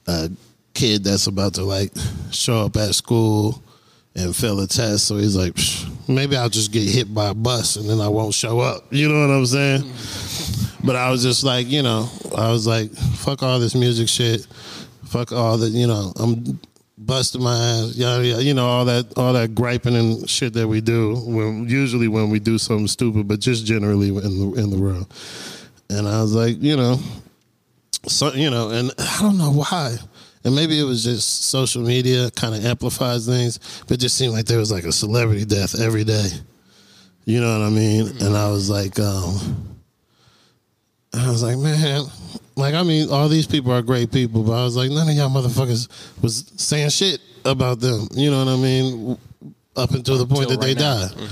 uh, 0.08 0.30
kid 0.74 1.04
that's 1.04 1.28
about 1.28 1.56
to 1.56 1.64
like 1.64 1.92
show 2.32 2.62
up 2.62 2.78
at 2.78 2.96
school 2.96 3.62
and 4.18 4.36
fail 4.36 4.60
a 4.60 4.68
test. 4.68 5.08
So 5.08 5.18
he's 5.18 5.36
like, 5.36 5.56
maybe 6.10 6.36
I'll 6.36 6.50
just 6.50 6.72
get 6.72 6.84
hit 6.90 7.14
by 7.14 7.30
a 7.30 7.34
bus 7.34 7.76
and 7.76 7.90
then 7.90 8.02
I 8.02 8.10
won't 8.10 8.34
show 8.34 8.60
up. 8.60 8.86
You 8.92 9.08
know 9.08 9.28
what 9.28 9.34
I'm 9.34 9.46
saying? 9.46 9.82
Mm-hmm. 9.84 10.88
But 10.88 10.96
I 10.96 11.10
was 11.12 11.22
just 11.24 11.44
like, 11.44 11.68
you 11.68 11.84
know, 11.84 12.10
I 12.36 12.52
was 12.52 12.66
like, 12.66 12.92
fuck 12.92 13.44
all 13.44 13.60
this 13.60 13.76
music 13.76 14.10
shit. 14.10 14.48
Fuck 15.06 15.32
all 15.32 15.58
the, 15.58 15.70
you 15.70 15.88
know, 15.88 16.14
I'm 16.20 16.60
busting 16.98 17.42
my 17.42 17.56
ass, 17.56 17.96
yada, 17.96 18.26
yada, 18.26 18.44
you 18.44 18.54
know, 18.54 18.66
all 18.66 18.86
that, 18.86 19.18
all 19.18 19.34
that 19.34 19.54
griping 19.54 19.96
and 19.96 20.30
shit 20.30 20.54
that 20.54 20.68
we 20.68 20.82
do. 20.82 21.16
When 21.16 21.70
usually 21.70 22.08
when 22.08 22.30
we 22.30 22.40
do 22.40 22.58
something 22.58 22.88
stupid, 22.88 23.28
but 23.28 23.40
just 23.40 23.66
generally 23.66 24.10
in 24.10 24.16
the 24.16 24.54
in 24.62 24.70
the 24.70 24.80
world. 24.80 25.14
And 25.90 26.08
I 26.08 26.22
was 26.22 26.34
like, 26.34 26.62
you 26.62 26.76
know, 26.76 27.00
so 28.08 28.34
you 28.34 28.50
know, 28.50 28.70
and 28.70 28.92
I 28.98 29.18
don't 29.22 29.38
know 29.38 29.52
why. 29.52 29.98
And 30.48 30.56
maybe 30.56 30.80
it 30.80 30.86
was 30.86 31.04
just 31.04 31.50
social 31.50 31.82
media 31.84 32.32
kind 32.32 32.56
of 32.56 32.64
amplifies 32.64 33.26
things, 33.26 33.60
but 33.86 33.96
it 33.96 34.00
just 34.00 34.16
seemed 34.16 34.32
like 34.32 34.46
there 34.46 34.60
was 34.60 34.72
like 34.72 34.86
a 34.86 34.94
celebrity 34.94 35.44
death 35.44 35.78
every 35.78 36.06
day. 36.06 36.30
You 37.26 37.42
know 37.42 37.60
what 37.60 37.66
I 37.68 37.70
mean? 37.70 38.08
And 38.22 38.34
I 38.38 38.50
was 38.50 38.70
like, 38.70 38.98
um, 38.98 39.78
I 41.14 41.30
was 41.30 41.44
like, 41.44 41.58
man, 41.58 42.04
like 42.56 42.76
I 42.76 42.84
mean, 42.84 43.10
all 43.10 43.28
these 43.28 43.46
people 43.46 43.74
are 43.74 43.82
great 43.82 44.10
people, 44.10 44.42
but 44.42 44.54
I 44.54 44.64
was 44.64 44.78
like, 44.78 44.90
none 44.90 45.10
of 45.10 45.16
y'all 45.16 45.30
motherfuckers 45.30 45.90
was 46.24 46.50
saying 46.56 46.92
shit 46.92 47.20
about 47.44 47.82
them. 47.82 48.08
You 48.14 48.32
know 48.32 48.46
what 48.46 48.54
I 48.54 48.56
mean? 48.56 49.18
Up 49.76 49.92
until 49.92 50.18
the 50.18 50.26
point 50.26 50.50
Until 50.50 50.60
that 50.60 50.66
they 50.66 50.76
now. 50.76 51.08
died. 51.10 51.30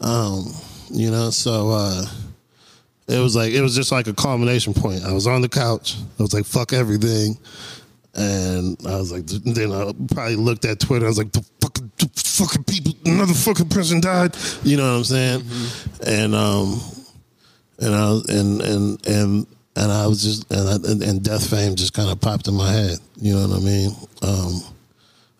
Um, 0.00 0.44
you 0.90 1.12
know, 1.12 1.30
so 1.30 1.70
uh, 1.70 2.04
it 3.06 3.20
was 3.20 3.36
like 3.36 3.52
it 3.52 3.60
was 3.60 3.76
just 3.76 3.92
like 3.92 4.08
a 4.08 4.12
culmination 4.12 4.74
point. 4.74 5.04
I 5.04 5.12
was 5.12 5.28
on 5.28 5.40
the 5.40 5.48
couch. 5.48 5.94
I 6.18 6.22
was 6.22 6.34
like, 6.34 6.44
"Fuck 6.44 6.72
everything," 6.72 7.38
and 8.16 8.76
I 8.86 8.96
was 8.96 9.12
like, 9.12 9.26
then 9.26 9.72
I 9.72 9.92
probably 10.12 10.36
looked 10.36 10.64
at 10.64 10.80
Twitter. 10.80 11.04
I 11.04 11.08
was 11.08 11.18
like, 11.18 11.32
"The 11.32 11.44
fucking, 11.60 11.90
the 11.98 12.08
fucking 12.16 12.64
people, 12.64 12.94
another 13.04 13.34
fucking 13.34 13.68
person 13.68 14.00
died." 14.00 14.34
You 14.64 14.78
know 14.78 14.90
what 14.90 14.98
I'm 14.98 15.04
saying? 15.04 15.44
And 16.06 16.34
um, 16.34 16.80
and 17.78 17.94
I 17.94 18.10
was 18.10 18.24
and 18.28 18.62
and 18.62 19.06
and 19.06 19.46
and 19.76 19.92
I 19.92 20.06
was 20.06 20.22
just 20.22 20.50
and 20.50 20.68
I, 20.68 21.08
and, 21.08 21.22
death 21.22 21.48
fame 21.48 21.76
just 21.76 21.92
kind 21.92 22.10
of 22.10 22.20
popped 22.20 22.48
in 22.48 22.54
my 22.54 22.72
head. 22.72 22.98
You 23.16 23.34
know 23.34 23.48
what 23.48 23.58
I 23.58 23.60
mean? 23.60 23.90
Um, 24.22 24.60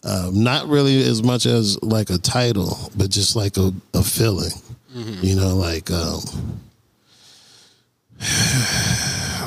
um, 0.04 0.44
not 0.44 0.68
really 0.68 1.02
as 1.02 1.22
much 1.22 1.46
as 1.46 1.82
like 1.82 2.10
a 2.10 2.18
title, 2.18 2.90
but 2.94 3.10
just 3.10 3.34
like 3.34 3.56
a, 3.56 3.72
a 3.94 4.02
feeling. 4.02 4.52
You 5.22 5.36
know, 5.36 5.56
like 5.56 5.90
um, 5.90 6.20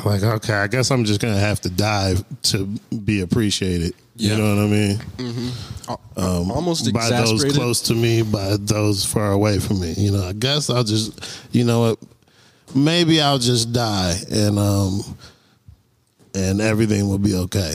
like 0.05 0.23
okay, 0.23 0.53
I 0.53 0.67
guess 0.67 0.91
I'm 0.91 1.03
just 1.05 1.21
gonna 1.21 1.39
have 1.39 1.59
to 1.61 1.69
die 1.69 2.15
to 2.43 2.65
be 3.05 3.21
appreciated. 3.21 3.93
Yeah. 4.15 4.35
You 4.35 4.41
know 4.41 4.55
what 4.55 4.63
I 4.63 4.67
mean? 4.67 5.51
Um, 6.17 6.51
Almost 6.51 6.93
by 6.93 7.09
those 7.09 7.45
close 7.53 7.81
to 7.83 7.93
me, 7.95 8.21
by 8.21 8.57
those 8.59 9.05
far 9.05 9.31
away 9.31 9.59
from 9.59 9.79
me. 9.79 9.93
You 9.97 10.11
know, 10.11 10.23
I 10.27 10.33
guess 10.33 10.69
I'll 10.69 10.83
just, 10.83 11.17
you 11.51 11.63
know 11.63 11.79
what, 11.79 11.99
maybe 12.75 13.21
I'll 13.21 13.39
just 13.39 13.71
die 13.71 14.15
and 14.29 14.59
um 14.59 15.01
and 16.35 16.61
everything 16.61 17.07
will 17.07 17.17
be 17.17 17.33
okay. 17.35 17.73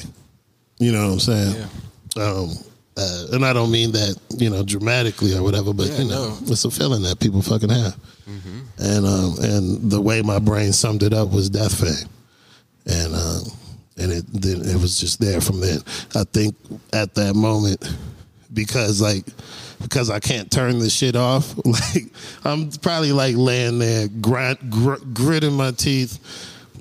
You 0.78 0.92
know 0.92 1.06
what 1.06 1.12
I'm 1.14 1.20
saying? 1.20 1.64
Um, 2.16 2.50
uh, 2.96 3.26
and 3.32 3.44
I 3.44 3.52
don't 3.52 3.72
mean 3.72 3.90
that 3.92 4.16
you 4.36 4.50
know 4.50 4.62
dramatically 4.62 5.34
or 5.36 5.42
whatever, 5.42 5.72
but 5.72 5.86
Yeah, 5.86 5.98
you 5.98 6.04
know, 6.08 6.24
no. 6.28 6.30
Mm-hmm. 6.34 6.52
it's 6.52 6.64
a 6.64 6.70
feeling 6.70 7.02
that 7.02 7.18
people 7.20 7.42
fucking 7.42 7.70
have. 7.70 7.96
And 8.78 9.06
um, 9.06 9.34
and 9.40 9.90
the 9.90 10.00
way 10.00 10.20
my 10.22 10.38
brain 10.38 10.72
summed 10.72 11.02
it 11.02 11.12
up 11.12 11.30
was 11.30 11.48
death 11.48 11.78
fame, 11.80 12.08
and 12.86 13.14
um, 13.14 13.42
and 13.98 14.12
it 14.12 14.24
then 14.32 14.60
it 14.62 14.80
was 14.80 14.98
just 14.98 15.20
there 15.20 15.40
from 15.40 15.60
then. 15.60 15.80
I 16.14 16.24
think 16.24 16.56
at 16.92 17.14
that 17.14 17.34
moment 17.34 17.88
because 18.52 19.00
like 19.00 19.24
because 19.82 20.10
I 20.10 20.18
can't 20.18 20.50
turn 20.50 20.78
this 20.78 20.94
shit 20.94 21.16
off. 21.16 21.54
Like 21.64 22.04
I'm 22.44 22.70
probably 22.70 23.12
like 23.12 23.36
laying 23.36 23.78
there 23.78 24.08
grind, 24.08 24.58
gr- 24.70 25.02
gritting 25.12 25.52
my 25.54 25.72
teeth. 25.72 26.18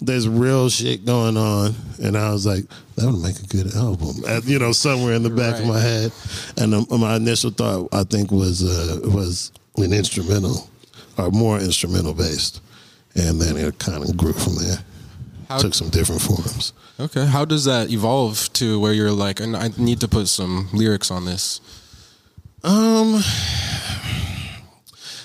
There's 0.02 0.28
real 0.28 0.70
shit 0.70 1.06
going 1.06 1.38
on, 1.38 1.74
and 2.02 2.18
I 2.18 2.32
was 2.32 2.46
like, 2.46 2.66
"That 2.96 3.06
would 3.06 3.22
make 3.22 3.40
a 3.40 3.48
good 3.48 3.74
album," 3.76 4.16
you 4.44 4.60
know, 4.60 4.72
somewhere 4.74 5.14
in 5.14 5.24
the 5.24 5.30
back 5.30 5.60
of 5.60 5.68
my 5.68 5.80
head. 5.80 6.12
And 6.58 6.74
um, 6.74 6.86
my 7.00 7.16
initial 7.16 7.52
thought, 7.52 7.90
I 7.94 8.04
think, 8.04 8.30
was 8.32 8.64
uh, 8.64 9.00
was 9.10 9.52
an 9.78 9.94
instrumental 9.94 10.68
or 11.18 11.32
more 11.32 11.58
instrumental 11.60 12.14
based, 12.14 12.62
and 13.16 13.42
then 13.42 13.56
it 13.56 13.80
kind 13.80 14.04
of 14.04 14.18
grew 14.18 14.34
from 14.34 14.56
there. 14.56 14.78
How- 15.54 15.60
Took 15.60 15.74
some 15.74 15.90
different 15.90 16.22
forms. 16.22 16.74
Okay, 17.00 17.26
how 17.26 17.44
does 17.46 17.66
that 17.66 17.90
evolve 17.92 18.52
to 18.54 18.80
where 18.80 18.94
you're 18.94 19.12
like, 19.12 19.40
and 19.40 19.56
I 19.58 19.70
need 19.78 20.00
to 20.02 20.08
put 20.08 20.28
some 20.28 20.70
lyrics 20.74 21.10
on 21.12 21.26
this? 21.26 21.60
Um, 22.64 23.14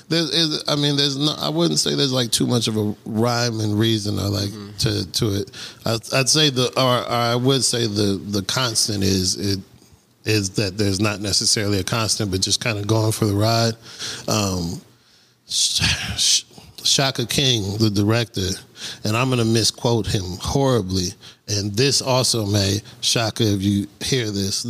there's, 0.09 0.31
is, 0.31 0.65
I 0.67 0.77
mean, 0.77 0.97
there's 0.97 1.17
no. 1.19 1.35
I 1.39 1.51
wouldn't 1.51 1.79
say 1.79 1.95
there's 1.95 2.13
like 2.13 2.31
too 2.31 2.47
much 2.47 2.67
of 2.69 2.77
a 2.77 2.95
rhyme 3.05 3.61
and 3.61 3.79
reason 3.79 4.19
or 4.19 4.29
like 4.29 4.51
to 4.79 5.07
to 5.13 5.41
it. 5.41 5.51
I, 5.85 5.99
I'd 6.15 6.29
say 6.29 6.49
the, 6.51 6.69
or, 6.79 6.83
or 7.01 7.09
I 7.11 7.35
would 7.37 7.63
say 7.63 7.87
the 7.87 8.21
the 8.27 8.43
constant 8.43 9.05
is 9.05 9.37
it 9.37 9.61
is 10.25 10.51
that 10.51 10.79
there's 10.79 11.01
not 11.01 11.21
necessarily 11.21 11.79
a 11.79 11.85
constant, 11.85 12.31
but 12.31 12.41
just 12.41 12.61
kind 12.63 12.79
of 12.79 12.87
going 12.87 13.13
for 13.13 13.27
the 13.27 13.35
ride. 13.35 13.75
Um, 14.27 14.81
Sh- 15.51 15.83
Sh- 16.17 16.43
Shaka 16.89 17.27
King, 17.27 17.77
the 17.79 17.91
director, 17.91 18.49
and 19.05 19.17
I'm 19.17 19.29
going 19.29 19.39
to 19.39 19.45
misquote 19.45 20.07
him 20.07 20.25
horribly. 20.41 21.09
And 21.49 21.73
this 21.75 22.03
also 22.03 22.47
may, 22.47 22.81
Shaka, 23.01 23.45
if 23.45 23.63
you 23.63 23.87
hear 24.01 24.31
this, 24.31 24.65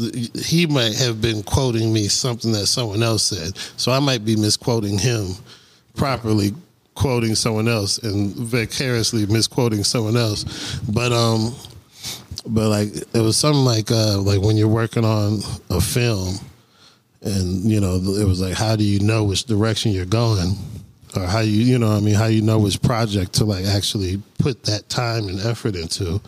he 0.47 0.67
might 0.67 0.97
have 0.97 1.21
been 1.21 1.43
quoting 1.43 1.93
me 1.93 2.09
something 2.09 2.53
that 2.53 2.67
someone 2.67 3.03
else 3.03 3.23
said. 3.25 3.57
So 3.77 3.93
I 3.93 4.01
might 4.01 4.25
be 4.25 4.37
misquoting 4.37 4.99
him 4.99 5.29
properly, 5.97 6.55
quoting 6.95 7.35
someone 7.35 7.69
else 7.69 7.99
and 7.99 8.35
vicariously 8.35 9.27
misquoting 9.27 9.85
someone 9.85 10.17
else. 10.17 10.45
But, 10.89 11.13
um, 11.13 11.55
but 12.47 12.69
like, 12.69 12.89
it 13.15 13.21
was 13.21 13.37
something 13.37 13.65
like, 13.65 13.91
uh, 13.91 14.19
like 14.19 14.41
when 14.41 14.57
you're 14.57 14.69
working 14.69 15.05
on 15.05 15.41
a 15.71 15.81
film, 15.81 16.39
and 17.23 17.65
you 17.65 17.81
know 17.81 17.97
it 17.97 18.25
was 18.25 18.41
like 18.41 18.55
how 18.55 18.77
do 18.77 18.85
you 18.85 19.01
know 19.01 19.25
which 19.25 19.43
direction 19.45 19.91
you're 19.91 20.07
going 20.07 20.55
or 21.17 21.23
how 21.27 21.41
you 21.41 21.63
you 21.63 21.79
know 21.79 21.91
i 21.91 22.01
mean 22.01 22.15
how 22.15 22.27
you 22.27 22.43
know 22.43 22.59
which 22.59 22.81
project 22.83 23.33
to 23.35 23.45
like 23.45 23.65
actually 23.65 24.21
put 24.39 24.63
that 24.65 24.89
time 24.89 25.29
and 25.29 25.41
effort 25.41 25.75
into. 25.77 26.21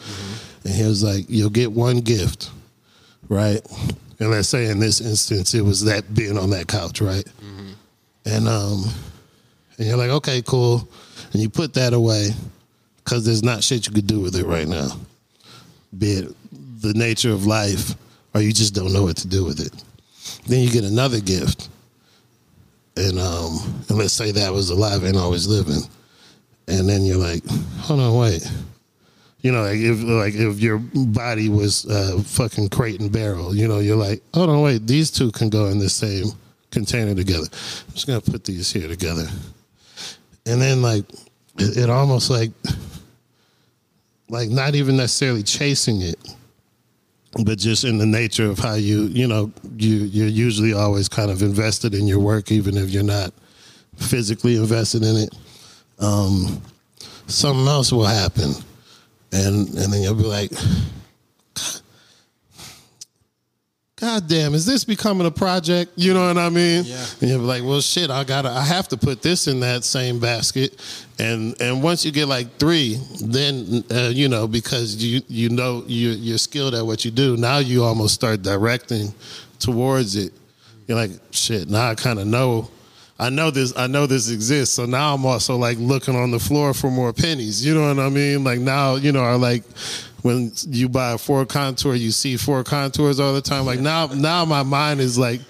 And 0.65 0.75
he 0.75 0.83
was 0.85 1.03
like 1.03 1.25
you'll 1.29 1.51
get 1.51 1.73
one 1.73 2.01
gift 2.01 2.51
right? 3.31 3.61
And 4.19 4.31
let's 4.31 4.49
say 4.49 4.67
in 4.67 4.81
this 4.81 5.01
instance 5.01 5.55
it 5.55 5.63
was 5.63 5.85
that 5.85 6.13
being 6.15 6.37
on 6.37 6.51
that 6.51 6.67
couch 6.67 7.01
right? 7.01 7.25
And 8.27 8.47
um, 8.49 8.85
and 9.79 9.87
you're 9.87 9.97
like, 9.97 10.11
okay, 10.11 10.43
cool, 10.43 10.87
and 11.33 11.41
you 11.41 11.49
put 11.49 11.73
that 11.75 11.95
away 11.95 12.31
because 13.03 13.25
there's 13.25 13.43
not 13.43 13.65
shit 13.65 13.87
you 13.87 13.95
could 13.95 14.07
do 14.07 14.21
with 14.21 14.37
it 14.37 14.45
right 14.45 14.69
now, 14.69 14.89
be 15.97 16.11
it 16.13 16.37
the 16.83 16.93
nature 16.95 17.33
of 17.33 17.47
life, 17.47 17.95
or 18.35 18.43
you 18.43 18.53
just 18.53 18.75
don't 18.75 18.93
know 18.93 19.05
what 19.05 19.17
to 19.19 19.29
do 19.29 19.45
with 19.45 19.61
it. 19.61 19.73
Then 20.47 20.61
you 20.61 20.71
get 20.71 20.85
another 20.85 21.21
gift, 21.21 21.71
and 22.97 23.19
um, 23.19 23.59
and 23.89 23.99
let's 23.99 24.13
say 24.13 24.33
that 24.33 24.53
was 24.53 24.71
alive 24.71 25.05
ain't 25.05 25.17
always 25.17 25.47
living, 25.47 25.83
and 26.69 26.89
then 26.89 27.03
you're 27.03 27.17
like, 27.17 27.47
hold 27.81 28.01
on, 28.01 28.17
wait. 28.17 28.51
You 29.43 29.53
know, 29.53 29.63
like 29.63 29.79
if 29.79 30.03
like 30.03 30.35
if 30.35 30.61
your 30.61 30.79
body 30.79 31.49
was 31.49 31.87
uh, 31.87 32.23
fucking 32.25 32.69
crate 32.69 33.01
and 33.01 33.11
barrel, 33.11 33.55
you 33.55 33.67
know, 33.67 33.79
you're 33.79 33.97
like, 33.97 34.23
hold 34.35 34.51
on, 34.51 34.61
wait, 34.61 34.87
these 34.87 35.11
two 35.11 35.31
can 35.33 35.49
go 35.49 35.67
in 35.67 35.79
the 35.79 35.89
same 35.89 36.27
container 36.71 37.15
together. 37.15 37.47
I'm 37.51 37.95
just 37.95 38.07
gonna 38.07 38.21
put 38.21 38.45
these 38.45 38.71
here 38.71 38.87
together, 38.87 39.27
and 40.45 40.61
then 40.61 40.83
like 40.83 41.05
it, 41.59 41.77
it 41.79 41.91
almost 41.91 42.29
like 42.29 42.51
like 44.29 44.51
not 44.51 44.75
even 44.75 44.97
necessarily 44.97 45.43
chasing 45.43 46.03
it, 46.03 46.19
but 47.45 47.59
just 47.59 47.85
in 47.85 47.99
the 47.99 48.07
nature 48.07 48.47
of 48.47 48.59
how 48.59 48.75
you 48.75 49.03
you 49.05 49.27
know 49.27 49.53
you 49.77 49.97
you're 49.97 50.27
usually 50.27 50.73
always 50.73 51.09
kind 51.09 51.31
of 51.31 51.43
invested 51.43 51.95
in 51.95 52.07
your 52.07 52.19
work, 52.19 52.51
even 52.51 52.77
if 52.77 52.91
you're 52.91 53.03
not 53.03 53.33
physically 53.97 54.57
invested 54.57 55.03
in 55.03 55.17
it. 55.17 55.35
Um, 55.99 56.61
something 57.27 57.67
else 57.67 57.93
will 57.93 58.05
happen, 58.05 58.53
and 59.33 59.69
and 59.69 59.93
then 59.93 60.03
you'll 60.03 60.15
be 60.15 60.23
like. 60.25 60.51
God 64.01 64.29
damn, 64.29 64.55
is 64.55 64.65
this 64.65 64.83
becoming 64.83 65.27
a 65.27 65.31
project? 65.31 65.93
You 65.95 66.15
know 66.15 66.27
what 66.27 66.39
I 66.39 66.49
mean? 66.49 66.85
Yeah. 66.87 67.05
And 67.21 67.31
you're 67.31 67.39
like, 67.39 67.63
well, 67.63 67.83
shit, 67.83 68.11
I 68.11 68.25
gotta, 68.25 68.49
I 68.49 68.63
have 68.63 68.89
to 68.89 68.97
put 68.97 69.21
this 69.21 69.47
in 69.47 69.61
that 69.61 69.85
same 69.85 70.19
basket, 70.19 70.81
and 71.19 71.55
and 71.61 71.83
once 71.83 72.03
you 72.05 72.11
get 72.11 72.27
like 72.27 72.57
three, 72.57 72.99
then 73.23 73.85
uh, 73.91 74.11
you 74.13 74.29
know 74.29 74.49
because 74.49 74.97
you 74.97 75.21
you 75.29 75.51
know 75.51 75.85
you 75.87 76.11
you're 76.11 76.39
skilled 76.39 76.75
at 76.75 76.87
what 76.87 77.05
you 77.05 77.11
do. 77.11 77.37
Now 77.37 77.59
you 77.59 77.85
almost 77.85 78.15
start 78.15 78.41
directing 78.41 79.13
towards 79.59 80.17
it. 80.17 80.33
You're 80.87 80.97
like, 80.97 81.11
shit, 81.31 81.69
now 81.69 81.91
I 81.91 81.95
kind 81.95 82.19
of 82.19 82.27
know. 82.27 82.71
I 83.19 83.29
know 83.29 83.51
this. 83.51 83.77
I 83.77 83.87
know 83.87 84.07
this 84.07 84.31
exists. 84.31 84.75
So 84.75 84.87
now 84.87 85.15
I'm 85.15 85.27
also 85.27 85.57
like 85.57 85.77
looking 85.77 86.17
on 86.17 86.31
the 86.31 86.39
floor 86.39 86.73
for 86.73 86.91
more 86.91 87.13
pennies. 87.13 87.65
You 87.65 87.75
know 87.75 87.87
what 87.87 87.99
I 88.03 88.09
mean? 88.09 88.45
Like 88.45 88.61
now, 88.61 88.95
you 88.95 89.13
know, 89.13 89.23
I 89.23 89.35
like 89.35 89.63
when 90.23 90.53
you 90.69 90.89
buy 90.89 91.13
a 91.13 91.19
Ford 91.19 91.49
Contour, 91.49 91.95
you 91.95 92.11
see 92.11 92.37
four 92.37 92.63
Contours 92.65 93.21
all 93.21 93.33
the 93.33 93.41
time. 93.41 93.65
Like 93.65 93.81
now, 93.81 94.07
now 94.07 94.45
my 94.45 94.63
mind 94.63 95.01
is 95.01 95.19
like, 95.19 95.41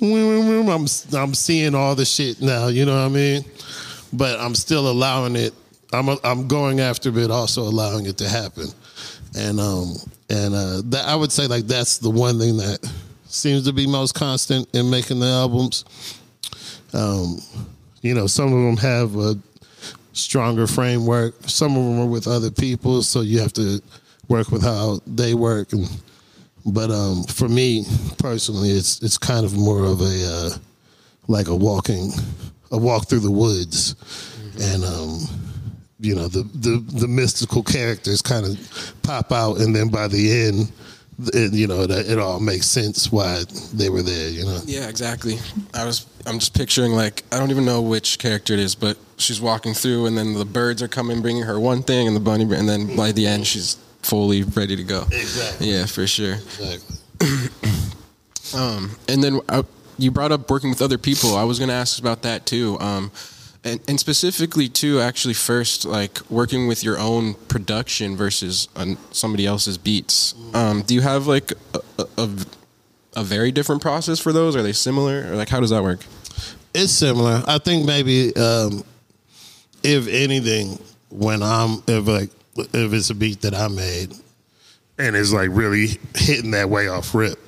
I'm 0.00 0.86
I'm 1.12 1.34
seeing 1.34 1.74
all 1.74 1.94
the 1.94 2.04
shit 2.04 2.40
now. 2.40 2.68
You 2.68 2.86
know 2.86 2.94
what 2.94 3.06
I 3.06 3.14
mean? 3.14 3.44
But 4.12 4.38
I'm 4.40 4.54
still 4.54 4.90
allowing 4.90 5.36
it. 5.36 5.52
I'm 5.92 6.08
I'm 6.24 6.48
going 6.48 6.80
after 6.80 7.16
it, 7.18 7.30
also 7.30 7.62
allowing 7.62 8.06
it 8.06 8.18
to 8.18 8.28
happen. 8.28 8.68
And 9.36 9.60
um 9.60 9.94
and 10.30 10.54
uh, 10.54 10.82
that 10.86 11.04
I 11.06 11.14
would 11.14 11.32
say 11.32 11.46
like 11.46 11.66
that's 11.66 11.98
the 11.98 12.10
one 12.10 12.38
thing 12.38 12.56
that 12.56 12.78
seems 13.26 13.64
to 13.66 13.72
be 13.72 13.86
most 13.86 14.14
constant 14.14 14.68
in 14.74 14.90
making 14.90 15.20
the 15.20 15.26
albums. 15.26 15.84
Um, 16.92 17.38
you 18.02 18.14
know, 18.14 18.26
some 18.26 18.52
of 18.52 18.62
them 18.62 18.76
have 18.76 19.16
a 19.16 19.36
stronger 20.12 20.66
framework. 20.66 21.34
Some 21.48 21.76
of 21.76 21.84
them 21.84 22.00
are 22.00 22.06
with 22.06 22.28
other 22.28 22.50
people, 22.50 23.02
so 23.02 23.20
you 23.20 23.40
have 23.40 23.52
to 23.54 23.82
work 24.28 24.50
with 24.50 24.62
how 24.62 25.00
they 25.06 25.34
work. 25.34 25.72
And, 25.72 25.88
but 26.66 26.90
um, 26.90 27.24
for 27.24 27.48
me 27.48 27.84
personally, 28.18 28.70
it's 28.70 29.02
it's 29.02 29.18
kind 29.18 29.44
of 29.44 29.54
more 29.56 29.84
of 29.84 30.00
a 30.00 30.26
uh, 30.26 30.50
like 31.28 31.48
a 31.48 31.54
walking, 31.54 32.10
a 32.70 32.78
walk 32.78 33.08
through 33.08 33.20
the 33.20 33.30
woods, 33.30 33.94
and 34.60 34.84
um, 34.84 35.20
you 36.00 36.14
know 36.14 36.28
the, 36.28 36.42
the 36.54 36.82
the 37.00 37.08
mystical 37.08 37.62
characters 37.62 38.22
kind 38.22 38.46
of 38.46 38.94
pop 39.02 39.30
out, 39.32 39.58
and 39.58 39.74
then 39.74 39.88
by 39.88 40.08
the 40.08 40.48
end. 40.48 40.72
It, 41.32 41.52
you 41.52 41.68
know, 41.68 41.86
that 41.86 42.10
it 42.10 42.18
all 42.18 42.40
makes 42.40 42.66
sense 42.66 43.12
why 43.12 43.44
they 43.72 43.88
were 43.88 44.02
there. 44.02 44.28
You 44.30 44.44
know. 44.46 44.58
Yeah, 44.64 44.88
exactly. 44.88 45.38
I 45.72 45.84
was. 45.84 46.06
I'm 46.26 46.40
just 46.40 46.56
picturing 46.56 46.90
like 46.90 47.22
I 47.30 47.38
don't 47.38 47.52
even 47.52 47.64
know 47.64 47.82
which 47.82 48.18
character 48.18 48.52
it 48.52 48.58
is, 48.58 48.74
but 48.74 48.98
she's 49.16 49.40
walking 49.40 49.74
through, 49.74 50.06
and 50.06 50.18
then 50.18 50.34
the 50.34 50.44
birds 50.44 50.82
are 50.82 50.88
coming, 50.88 51.22
bringing 51.22 51.44
her 51.44 51.60
one 51.60 51.84
thing, 51.84 52.08
and 52.08 52.16
the 52.16 52.20
bunny, 52.20 52.42
and 52.52 52.68
then 52.68 52.96
by 52.96 53.12
the 53.12 53.28
end, 53.28 53.46
she's 53.46 53.76
fully 54.04 54.42
ready 54.42 54.76
to 54.76 54.84
go. 54.84 55.02
Exactly. 55.10 55.70
Yeah, 55.70 55.86
for 55.86 56.06
sure. 56.06 56.34
Exactly. 56.34 56.96
Um, 58.54 58.96
and 59.08 59.22
then 59.22 59.40
uh, 59.48 59.62
you 59.98 60.10
brought 60.10 60.32
up 60.32 60.50
working 60.50 60.70
with 60.70 60.82
other 60.82 60.98
people. 60.98 61.36
I 61.36 61.44
was 61.44 61.58
going 61.58 61.68
to 61.68 61.74
ask 61.74 61.98
about 61.98 62.22
that 62.22 62.46
too. 62.46 62.78
Um, 62.80 63.10
and, 63.64 63.80
and 63.88 63.98
specifically 63.98 64.68
too, 64.68 65.00
actually, 65.00 65.34
first 65.34 65.84
like 65.84 66.20
working 66.30 66.68
with 66.68 66.84
your 66.84 66.98
own 66.98 67.34
production 67.48 68.16
versus 68.16 68.68
uh, 68.76 68.94
somebody 69.10 69.46
else's 69.46 69.78
beats. 69.78 70.34
Um, 70.52 70.82
do 70.82 70.94
you 70.94 71.00
have 71.00 71.26
like 71.26 71.52
a, 71.98 72.04
a, 72.18 72.28
a 73.16 73.24
very 73.24 73.50
different 73.50 73.80
process 73.80 74.20
for 74.20 74.32
those? 74.32 74.54
Are 74.54 74.62
they 74.62 74.72
similar, 74.72 75.32
or 75.32 75.36
like 75.36 75.48
how 75.48 75.60
does 75.60 75.70
that 75.70 75.82
work? 75.82 76.00
It's 76.74 76.92
similar. 76.92 77.42
I 77.46 77.58
think 77.58 77.86
maybe 77.86 78.36
um, 78.36 78.84
if 79.82 80.06
anything, 80.08 80.78
when 81.08 81.42
I'm 81.42 81.82
if 81.86 82.06
like 82.06 82.30
if 82.56 82.92
it's 82.92 83.10
a 83.10 83.14
beat 83.14 83.40
that 83.42 83.54
I 83.54 83.68
made 83.68 84.12
and 84.98 85.16
it's 85.16 85.32
like 85.32 85.48
really 85.52 85.98
hitting 86.14 86.52
that 86.52 86.70
way 86.70 86.88
off 86.88 87.14
rip, 87.14 87.38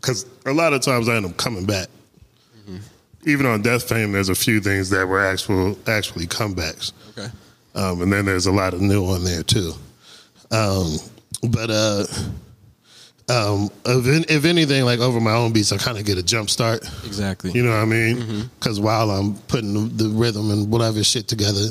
because 0.00 0.26
a 0.46 0.52
lot 0.52 0.72
of 0.72 0.80
times 0.82 1.08
I 1.08 1.16
end 1.16 1.26
up 1.26 1.36
coming 1.36 1.66
back. 1.66 1.88
Even 3.24 3.46
on 3.46 3.60
Death 3.62 3.88
Fame, 3.88 4.12
there's 4.12 4.28
a 4.28 4.34
few 4.34 4.60
things 4.60 4.88
that 4.90 5.06
were 5.06 5.20
actual 5.20 5.76
actually 5.88 6.26
comebacks, 6.26 6.92
Okay. 7.10 7.28
um, 7.74 8.00
and 8.00 8.12
then 8.12 8.24
there's 8.24 8.46
a 8.46 8.52
lot 8.52 8.72
of 8.74 8.80
new 8.80 9.04
on 9.06 9.24
there 9.24 9.42
too. 9.42 9.72
Um, 10.52 10.96
but 11.50 11.68
uh, 11.68 12.04
um, 13.28 13.68
if, 13.84 14.30
if 14.30 14.44
anything, 14.44 14.84
like 14.84 15.00
over 15.00 15.20
my 15.20 15.32
own 15.32 15.52
beats, 15.52 15.72
I 15.72 15.76
kind 15.78 15.98
of 15.98 16.04
get 16.06 16.16
a 16.16 16.22
jump 16.22 16.48
start. 16.48 16.82
Exactly. 17.04 17.50
You 17.50 17.64
know 17.64 17.70
what 17.70 17.80
I 17.82 17.84
mean? 17.86 18.48
Because 18.58 18.80
while 18.80 19.10
I'm 19.10 19.34
putting 19.48 19.74
the, 19.74 20.04
the 20.04 20.08
rhythm 20.10 20.50
and 20.52 20.70
whatever 20.70 21.02
shit 21.04 21.28
together, 21.28 21.66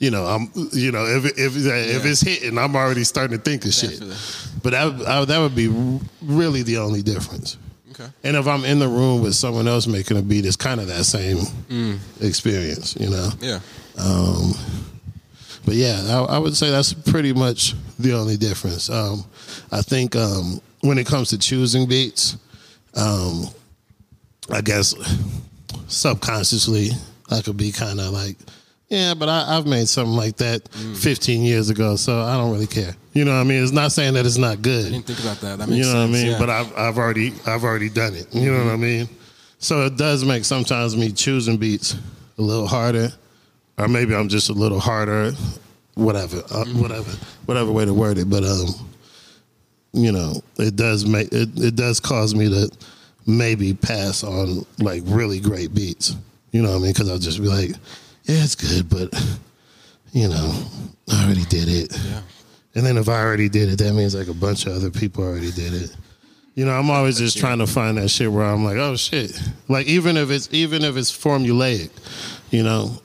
you 0.00 0.10
know, 0.10 0.24
I'm, 0.24 0.50
you 0.72 0.90
know, 0.90 1.04
if 1.04 1.24
if 1.38 1.56
if 1.56 2.04
it's 2.04 2.22
hitting, 2.22 2.58
I'm 2.58 2.74
already 2.74 3.04
starting 3.04 3.38
to 3.38 3.42
think 3.44 3.64
of 3.64 3.72
Definitely. 3.72 4.16
shit. 4.16 4.62
But 4.62 4.70
that 4.70 5.06
I, 5.06 5.24
that 5.24 5.38
would 5.38 5.54
be 5.54 5.68
really 6.20 6.62
the 6.64 6.78
only 6.78 7.02
difference. 7.02 7.56
Okay. 7.92 8.08
And 8.24 8.34
if 8.36 8.46
I'm 8.48 8.64
in 8.64 8.78
the 8.78 8.88
room 8.88 9.22
with 9.22 9.34
someone 9.34 9.68
else 9.68 9.86
making 9.86 10.16
a 10.16 10.22
beat, 10.22 10.46
it's 10.46 10.56
kind 10.56 10.80
of 10.80 10.86
that 10.88 11.04
same 11.04 12.00
experience, 12.20 12.96
you 12.98 13.10
know. 13.10 13.28
Yeah. 13.40 13.60
Um, 13.98 14.54
but 15.66 15.74
yeah, 15.74 16.00
I, 16.08 16.36
I 16.36 16.38
would 16.38 16.56
say 16.56 16.70
that's 16.70 16.94
pretty 16.94 17.34
much 17.34 17.74
the 17.98 18.14
only 18.14 18.38
difference. 18.38 18.88
Um, 18.88 19.24
I 19.70 19.82
think 19.82 20.16
um, 20.16 20.62
when 20.80 20.96
it 20.96 21.06
comes 21.06 21.28
to 21.30 21.38
choosing 21.38 21.86
beats, 21.86 22.38
um, 22.94 23.48
I 24.50 24.62
guess 24.62 24.94
subconsciously 25.88 26.90
I 27.30 27.42
could 27.42 27.58
be 27.58 27.70
kind 27.70 28.00
of 28.00 28.12
like, 28.12 28.36
yeah, 28.90 29.14
but 29.14 29.28
I, 29.28 29.56
I've 29.56 29.66
made 29.66 29.88
something 29.88 30.14
like 30.16 30.36
that 30.38 30.68
15 30.68 31.42
years 31.42 31.70
ago, 31.70 31.96
so 31.96 32.20
I 32.20 32.36
don't 32.36 32.52
really 32.52 32.66
care. 32.66 32.94
You 33.12 33.24
know 33.24 33.32
what 33.32 33.40
I 33.40 33.44
mean? 33.44 33.62
It's 33.62 33.72
not 33.72 33.92
saying 33.92 34.14
that 34.14 34.26
it's 34.26 34.36
not 34.36 34.60
good. 34.62 34.86
I 34.86 34.90
didn't 34.90 35.06
think 35.06 35.20
about 35.20 35.40
that. 35.40 35.58
That 35.58 35.68
makes 35.68 35.78
You 35.78 35.92
know 35.92 36.06
sense. 36.06 36.10
what 36.12 36.18
I 36.18 36.22
mean? 36.22 36.32
yeah. 36.32 36.38
But 36.38 36.50
I've 36.50 36.76
I've 36.76 36.98
already 36.98 37.32
I've 37.46 37.64
already 37.64 37.88
done 37.88 38.14
it. 38.14 38.32
You 38.34 38.52
know 38.52 38.64
what 38.64 38.72
I 38.72 38.76
mean? 38.76 39.08
So 39.58 39.86
it 39.86 39.96
does 39.96 40.24
make 40.24 40.44
sometimes 40.44 40.96
me 40.96 41.10
choosing 41.12 41.56
beats 41.56 41.96
a 42.38 42.42
little 42.42 42.66
harder, 42.66 43.10
or 43.78 43.88
maybe 43.88 44.14
I'm 44.14 44.28
just 44.28 44.48
a 44.48 44.52
little 44.52 44.80
harder, 44.80 45.32
whatever, 45.94 46.42
uh, 46.50 46.64
whatever, 46.66 47.10
whatever 47.46 47.70
way 47.72 47.84
to 47.84 47.92
word 47.94 48.18
it. 48.18 48.30
But 48.30 48.44
um, 48.44 48.68
you 49.92 50.12
know, 50.12 50.34
it 50.58 50.76
does 50.76 51.04
make 51.06 51.28
it, 51.32 51.48
it 51.56 51.76
does 51.76 52.00
cause 52.00 52.34
me 52.34 52.48
to 52.48 52.70
maybe 53.26 53.74
pass 53.74 54.24
on 54.24 54.64
like 54.78 55.02
really 55.06 55.40
great 55.40 55.74
beats. 55.74 56.14
You 56.52 56.62
know 56.62 56.70
what 56.70 56.76
I 56.78 56.80
mean? 56.80 56.92
Because 56.92 57.10
I'll 57.10 57.18
just 57.18 57.40
be 57.40 57.48
like, 57.48 57.72
yeah, 58.30 58.44
it's 58.44 58.54
good, 58.54 58.88
but 58.88 59.12
you 60.12 60.28
know, 60.28 60.64
I 61.10 61.24
already 61.24 61.44
did 61.46 61.68
it. 61.68 61.96
yeah. 62.06 62.22
And 62.76 62.86
then 62.86 62.96
if 62.96 63.08
I 63.08 63.20
already 63.20 63.48
did 63.48 63.68
it, 63.68 63.78
that 63.78 63.92
means 63.92 64.14
like 64.14 64.28
a 64.28 64.34
bunch 64.34 64.66
of 64.66 64.74
other 64.74 64.90
people 64.90 65.24
already 65.24 65.50
did 65.50 65.74
it. 65.74 65.96
You 66.54 66.64
know, 66.64 66.72
I'm 66.72 66.90
always 66.90 67.18
just 67.18 67.38
trying 67.38 67.58
to 67.58 67.66
find 67.66 67.98
that 67.98 68.08
shit 68.08 68.30
where 68.30 68.44
I'm 68.44 68.64
like, 68.64 68.76
oh 68.76 68.94
shit. 68.94 69.32
Like 69.68 69.86
even 69.86 70.16
if 70.16 70.30
it's 70.30 70.48
even 70.52 70.84
if 70.84 70.96
it's 70.96 71.10
formulaic, 71.10 71.90
you 72.50 72.62
know, 72.62 73.00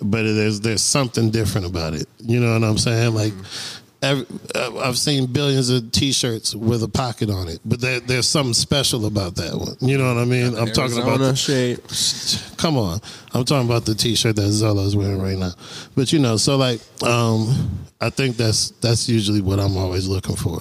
but 0.00 0.22
there's 0.22 0.60
there's 0.60 0.82
something 0.82 1.30
different 1.30 1.66
about 1.66 1.94
it. 1.94 2.06
You 2.18 2.40
know 2.40 2.52
what 2.52 2.68
I'm 2.68 2.78
saying? 2.78 3.14
Like 3.14 3.32
mm-hmm. 3.32 3.87
Every, 4.02 4.26
uh, 4.54 4.78
I've 4.78 4.98
seen 4.98 5.26
billions 5.26 5.70
of 5.70 5.90
T-shirts 5.92 6.54
with 6.54 6.82
a 6.82 6.88
pocket 6.88 7.30
on 7.30 7.48
it, 7.48 7.60
but 7.64 7.80
there, 7.80 8.00
there's 8.00 8.28
something 8.28 8.54
special 8.54 9.06
about 9.06 9.36
that 9.36 9.54
one. 9.54 9.76
You 9.80 9.98
know 9.98 10.14
what 10.14 10.20
I 10.20 10.24
mean? 10.24 10.56
I'm 10.56 10.72
talking 10.72 10.98
about 10.98 11.20
Arizona 11.20 11.76
the, 11.86 11.88
shape. 11.88 12.56
Come 12.58 12.76
on. 12.76 13.00
I'm 13.32 13.44
talking 13.44 13.68
about 13.68 13.84
the 13.84 13.94
t-shirt 13.94 14.36
that 14.36 14.42
Zolo's 14.50 14.96
wearing 14.96 15.20
right 15.20 15.38
now. 15.38 15.52
But 15.94 16.12
you 16.12 16.18
know, 16.18 16.36
so 16.36 16.56
like 16.56 16.80
um 17.02 17.86
I 18.00 18.10
think 18.10 18.36
that's 18.36 18.70
that's 18.80 19.08
usually 19.08 19.40
what 19.40 19.58
I'm 19.58 19.76
always 19.76 20.08
looking 20.08 20.36
for. 20.36 20.60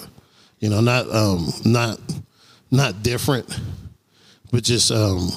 You 0.59 0.69
know, 0.69 0.81
not 0.81 1.09
um 1.09 1.47
not 1.65 1.99
not 2.71 3.03
different, 3.03 3.47
but 4.51 4.63
just 4.63 4.91
um 4.91 5.29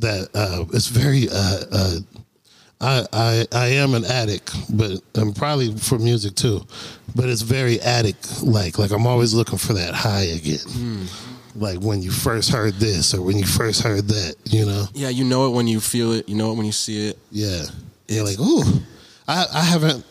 that 0.00 0.28
uh, 0.34 0.64
it's 0.72 0.88
very. 0.88 1.28
Uh, 1.30 1.60
uh, 1.72 1.96
I, 2.80 3.04
I 3.12 3.46
I 3.52 3.66
am 3.68 3.94
an 3.94 4.04
addict, 4.04 4.54
but 4.76 5.00
I'm 5.16 5.34
probably 5.34 5.76
for 5.76 5.98
music 5.98 6.34
too. 6.36 6.60
But 7.16 7.28
it's 7.28 7.42
very 7.42 7.80
addict 7.80 8.42
like. 8.42 8.78
Like 8.78 8.92
I'm 8.92 9.06
always 9.06 9.34
looking 9.34 9.58
for 9.58 9.72
that 9.72 9.94
high 9.94 10.22
again. 10.24 11.06
Like 11.56 11.80
when 11.80 12.02
you 12.02 12.10
first 12.12 12.50
heard 12.50 12.74
this 12.74 13.14
or 13.14 13.22
when 13.22 13.36
you 13.36 13.46
first 13.46 13.82
heard 13.82 14.06
that, 14.08 14.36
you 14.44 14.64
know. 14.64 14.84
Yeah, 14.94 15.08
you 15.08 15.24
know 15.24 15.46
it 15.48 15.50
when 15.50 15.66
you 15.66 15.80
feel 15.80 16.12
it. 16.12 16.28
You 16.28 16.36
know 16.36 16.52
it 16.52 16.54
when 16.54 16.66
you 16.66 16.72
see 16.72 17.08
it. 17.08 17.18
Yeah, 17.32 17.64
you're 18.06 18.24
like, 18.24 18.38
ooh, 18.38 18.62
I 19.26 19.46
I 19.52 19.62
haven't. 19.62 20.04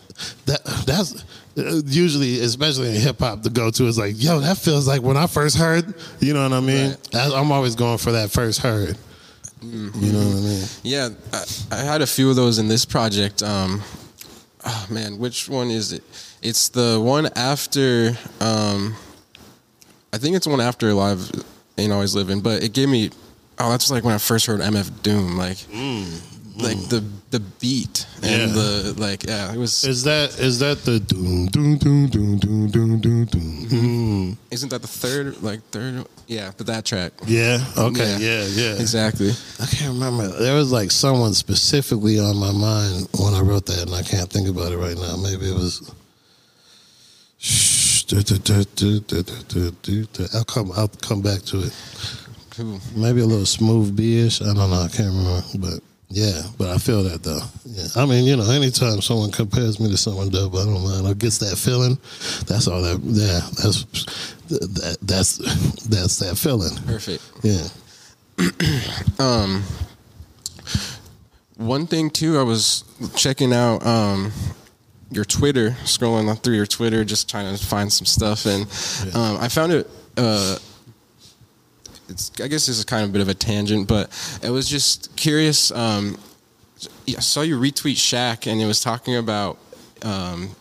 That 0.47 0.63
that's 0.86 1.23
uh, 1.58 1.82
usually, 1.86 2.39
especially 2.41 2.89
in 2.89 3.01
hip 3.01 3.19
hop, 3.19 3.43
the 3.43 3.49
go 3.49 3.71
to 3.71 3.86
is 3.86 3.97
like, 3.97 4.15
yo, 4.17 4.39
that 4.39 4.58
feels 4.58 4.88
like 4.88 5.01
when 5.01 5.15
I 5.15 5.27
first 5.27 5.58
heard. 5.58 5.93
You 6.19 6.34
know 6.34 6.43
what 6.43 6.53
I 6.53 6.60
mean? 6.60 6.89
Right. 6.89 7.15
I, 7.15 7.39
I'm 7.39 7.51
always 7.51 7.75
going 7.75 7.97
for 7.97 8.12
that 8.12 8.30
first 8.32 8.60
heard. 8.60 8.97
Mm-hmm. 9.62 10.04
You 10.04 10.12
know 10.13 10.20
what 10.20 10.38
I 10.38 10.41
mean? 10.41 10.65
Yeah, 10.84 11.10
I, 11.34 11.43
I 11.72 11.84
had 11.84 12.02
a 12.02 12.08
few 12.08 12.30
of 12.30 12.36
those 12.36 12.60
in 12.60 12.67
this 12.67 12.86
project. 12.86 13.41
Um, 13.41 13.82
oh 14.65 14.88
man, 14.89 15.17
which 15.17 15.50
one 15.50 15.70
is 15.70 15.93
it? 15.93 16.04
It's 16.41 16.70
the 16.70 17.00
one 17.02 17.30
after. 17.36 18.17
Um, 18.39 18.96
I 20.13 20.17
think 20.17 20.36
it's 20.36 20.48
one 20.48 20.62
after 20.62 20.93
Live 20.93 21.32
Ain't 21.78 21.91
Always 21.91 22.15
Living, 22.15 22.41
but 22.41 22.63
it 22.63 22.74
gave 22.74 22.89
me. 22.89 23.12
Oh, 23.60 23.72
that's 23.72 23.89
like 23.89 24.04
when 24.04 24.13
I 24.13 24.20
first 24.20 24.46
heard 24.46 24.60
MF 24.60 25.02
Doom, 25.02 25.36
like, 25.36 25.58
like 26.58 26.78
the 26.89 27.04
the 27.30 27.39
beat 27.60 28.06
and 28.24 28.50
Yeah. 28.50 28.54
the 28.60 28.93
like. 28.98 29.24
Yeah, 29.26 29.54
it 29.54 29.58
was. 29.58 29.84
Is 29.84 30.04
that 30.04 30.38
is 30.39 30.60
that 30.60 30.84
the 30.86 31.00
doom 31.00 31.48
doom 31.48 31.78
doom 31.78 32.08
doom 32.08 32.38
doom 32.38 32.70
doom 32.70 33.00
doom 33.00 33.26
doom? 33.26 33.67
Mm. 33.67 34.38
Isn't 34.52 34.70
that 34.70 34.82
the 34.82 34.88
third? 34.88 35.41
Like 35.43 35.62
third? 35.72 36.06
Yeah, 36.28 36.52
but 36.58 36.67
that 36.67 36.86
track. 36.86 37.13
Yeah. 37.26 37.60
Okay. 37.78 38.17
Yeah. 38.20 38.43
Yeah. 38.43 38.74
Yeah. 38.74 38.82
Exactly. 38.82 39.32
I 39.60 39.65
can't 39.65 39.93
remember. 39.93 40.28
There 40.28 40.56
was 40.56 40.72
like 40.72 40.91
someone 40.91 41.34
specifically 41.34 42.20
on 42.20 42.38
my 42.38 42.52
mind 42.52 43.08
when 43.20 43.34
I 43.34 43.41
wrote 43.41 43.65
that, 43.67 43.84
and 43.88 43.96
I 43.96 44.04
can't 44.04 44.30
think 44.30 44.48
about 44.48 44.72
it 44.72 44.78
right 44.78 44.98
now. 44.98 45.15
Maybe 45.17 45.50
it 45.50 45.56
was. 45.56 45.91
I'll 50.34 50.46
come. 50.46 50.72
I'll 50.76 50.88
come 50.88 51.22
back 51.22 51.41
to 51.43 51.62
it. 51.62 51.74
Maybe 52.96 53.22
a 53.22 53.26
little 53.26 53.46
smooth 53.46 53.96
B-ish. 53.96 54.41
I 54.41 54.46
don't 54.46 54.70
know. 54.72 54.82
I 54.82 54.88
can't 54.88 55.10
remember, 55.13 55.43
but 55.60 55.80
yeah. 56.10 56.41
But 56.58 56.70
I 56.70 56.78
feel 56.78 57.04
that 57.04 57.24
though. 57.24 57.41
Yeah. 57.65 57.88
I 57.96 58.06
mean, 58.06 58.26
you 58.26 58.36
know, 58.36 58.50
anytime 58.50 59.02
someone 59.02 59.32
compares 59.32 59.80
me 59.80 59.89
to 59.89 59.98
someone 59.98 60.30
dope, 60.30 60.56
I 60.56 60.65
don't 60.65 60.84
mind. 60.84 61.08
I 61.08 61.13
gets 61.13 61.38
that 61.39 61.58
feeling. 61.58 61.98
That's 62.48 62.67
all 62.67 62.82
that. 62.82 63.00
Yeah. 63.04 63.41
That's 63.62 63.84
that. 64.50 64.98
That's 65.02 65.38
that's 65.88 66.20
that 66.20 66.38
feeling. 66.38 66.76
Perfect. 66.86 67.24
Yeah. 67.43 67.67
Um, 69.20 69.63
one 71.58 71.88
thing 71.88 72.10
too, 72.12 72.38
I 72.38 72.43
was 72.43 72.84
checking 73.15 73.52
out 73.52 73.84
um, 73.86 74.32
your 75.10 75.26
Twitter, 75.26 75.72
scrolling 75.84 76.41
through 76.43 76.56
your 76.56 76.67
Twitter, 76.67 77.04
just 77.04 77.30
trying 77.30 77.56
to 77.56 77.65
find 77.65 77.91
some 77.91 78.06
stuff, 78.06 78.46
and 78.46 78.63
um, 79.15 79.38
I 79.41 79.48
found 79.48 79.74
it. 79.74 79.89
Uh, 80.15 80.58
it's, 82.10 82.32
I 82.41 82.48
guess 82.48 82.65
this 82.65 82.78
is 82.78 82.86
kind 82.86 83.04
of 83.04 83.10
a 83.10 83.13
bit 83.13 83.22
of 83.22 83.30
a 83.30 83.34
tangent, 83.34 83.88
but 83.88 84.10
it 84.41 84.50
was 84.50 84.67
just 84.67 85.15
curious. 85.15 85.72
Um, 85.72 86.17
I 87.08 87.20
saw 87.20 87.41
you 87.41 87.60
retweet 87.60 87.96
Shaq, 87.96 88.50
and 88.52 88.62
it 88.62 88.65
was 88.65 88.82
talking 88.82 89.15
about 89.15 89.58
um, 90.04 90.56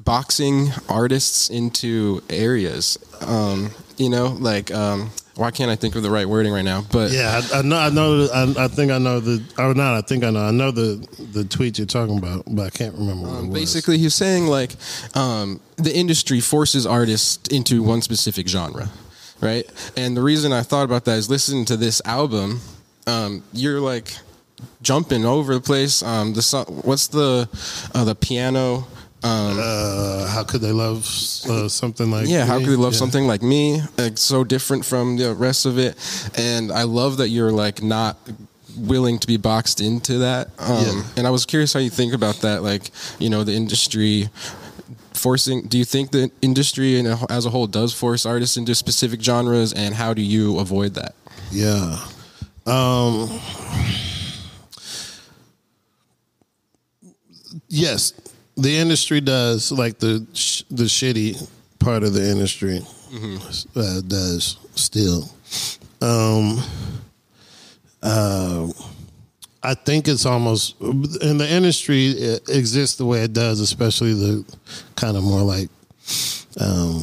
boxing 0.00 0.68
artists 0.88 1.50
into 1.50 2.22
areas. 2.28 2.98
Um, 3.20 3.70
you 3.96 4.10
know, 4.10 4.26
like 4.26 4.72
um, 4.72 5.10
why 5.36 5.50
can't 5.50 5.70
I 5.70 5.76
think 5.76 5.94
of 5.96 6.02
the 6.02 6.10
right 6.10 6.26
wording 6.26 6.52
right 6.52 6.64
now? 6.64 6.82
But 6.90 7.10
Yeah, 7.10 7.40
I, 7.52 7.58
I 7.58 7.62
know. 7.62 7.76
I 7.76 7.90
know. 7.90 8.28
I, 8.32 8.64
I 8.64 8.68
think 8.68 8.90
I 8.90 8.98
know 8.98 9.20
the. 9.20 9.42
Or 9.58 9.74
not. 9.74 9.94
I 9.94 10.00
think 10.00 10.24
I 10.24 10.30
know. 10.30 10.40
I 10.40 10.50
know 10.50 10.70
the 10.70 11.06
the 11.32 11.44
tweet 11.44 11.78
you're 11.78 11.86
talking 11.86 12.18
about, 12.18 12.44
but 12.48 12.66
I 12.66 12.70
can't 12.70 12.94
remember 12.94 13.28
what 13.28 13.44
it 13.44 13.46
was. 13.48 13.54
basically, 13.60 13.98
he's 13.98 14.14
saying 14.14 14.46
like 14.46 14.72
um, 15.14 15.60
the 15.76 15.94
industry 15.94 16.40
forces 16.40 16.86
artists 16.86 17.48
into 17.48 17.82
one 17.82 18.02
specific 18.02 18.48
genre, 18.48 18.90
right? 19.40 19.64
And 19.96 20.16
the 20.16 20.22
reason 20.22 20.52
I 20.52 20.62
thought 20.62 20.84
about 20.84 21.04
that 21.06 21.18
is 21.18 21.28
listening 21.30 21.64
to 21.66 21.76
this 21.76 22.00
album, 22.04 22.60
um, 23.06 23.42
you're 23.52 23.80
like 23.80 24.14
jumping 24.82 25.24
over 25.24 25.54
the 25.54 25.60
place. 25.60 26.02
Um, 26.02 26.32
the 26.34 26.42
song, 26.42 26.64
what's 26.84 27.08
the 27.08 27.48
uh, 27.94 28.04
the 28.04 28.14
piano? 28.14 28.86
Um, 29.22 29.58
Uh, 29.58 30.26
how 30.28 30.44
could 30.44 30.60
they 30.60 30.72
love 30.72 30.98
uh, 31.48 31.68
something 31.68 32.10
like? 32.10 32.28
yeah, 32.28 32.44
how 32.46 32.58
me? 32.58 32.64
could 32.64 32.72
they 32.72 32.76
love 32.82 32.92
Yeah. 32.92 32.98
something 32.98 33.26
like 33.26 33.42
me? 33.42 33.82
Like 33.98 34.18
so 34.18 34.44
different 34.44 34.84
from 34.84 35.16
the 35.16 35.34
rest 35.34 35.66
of 35.66 35.78
it, 35.78 35.96
and 36.36 36.70
I 36.70 36.82
love 36.84 37.16
that 37.16 37.28
you're 37.30 37.50
like 37.52 37.82
not 37.82 38.16
willing 38.76 39.18
to 39.18 39.26
be 39.26 39.38
boxed 39.38 39.80
into 39.80 40.18
that. 40.18 40.50
Um, 40.58 40.84
Yeah. 40.84 41.02
And 41.16 41.26
I 41.26 41.30
was 41.30 41.46
curious 41.46 41.72
how 41.72 41.80
you 41.80 41.88
think 41.90 42.12
about 42.12 42.40
that, 42.42 42.62
like 42.62 42.90
you 43.18 43.30
know, 43.30 43.42
the 43.42 43.54
industry 43.54 44.28
forcing. 45.26 45.62
Do 45.66 45.76
you 45.76 45.84
think 45.84 46.12
the 46.12 46.30
industry 46.40 47.00
in 47.00 47.06
a, 47.08 47.18
as 47.28 47.46
a 47.46 47.50
whole 47.50 47.66
does 47.66 47.92
force 47.92 48.24
artists 48.24 48.56
into 48.56 48.76
specific 48.76 49.20
genres, 49.20 49.72
and 49.72 49.92
how 49.92 50.14
do 50.14 50.22
you 50.22 50.60
avoid 50.60 50.94
that? 50.94 51.16
Yeah. 51.50 51.98
Um, 52.64 53.28
yes, 57.68 58.12
the 58.56 58.76
industry 58.76 59.20
does 59.20 59.72
like 59.72 59.98
the 59.98 60.24
sh- 60.32 60.62
the 60.70 60.84
shitty 60.84 61.50
part 61.80 62.04
of 62.04 62.12
the 62.12 62.30
industry 62.30 62.80
uh, 63.74 64.00
does 64.06 64.58
still. 64.76 65.28
Um, 66.00 66.62
uh, 68.00 68.68
I 69.66 69.74
think 69.74 70.06
it's 70.06 70.24
almost 70.24 70.80
in 70.80 71.38
the 71.38 71.46
industry 71.50 72.06
it 72.06 72.48
exists 72.48 72.96
the 72.96 73.04
way 73.04 73.24
it 73.24 73.32
does, 73.32 73.58
especially 73.58 74.14
the 74.14 74.56
kind 74.94 75.16
of 75.16 75.24
more 75.24 75.42
like 75.42 75.68
um, 76.60 77.02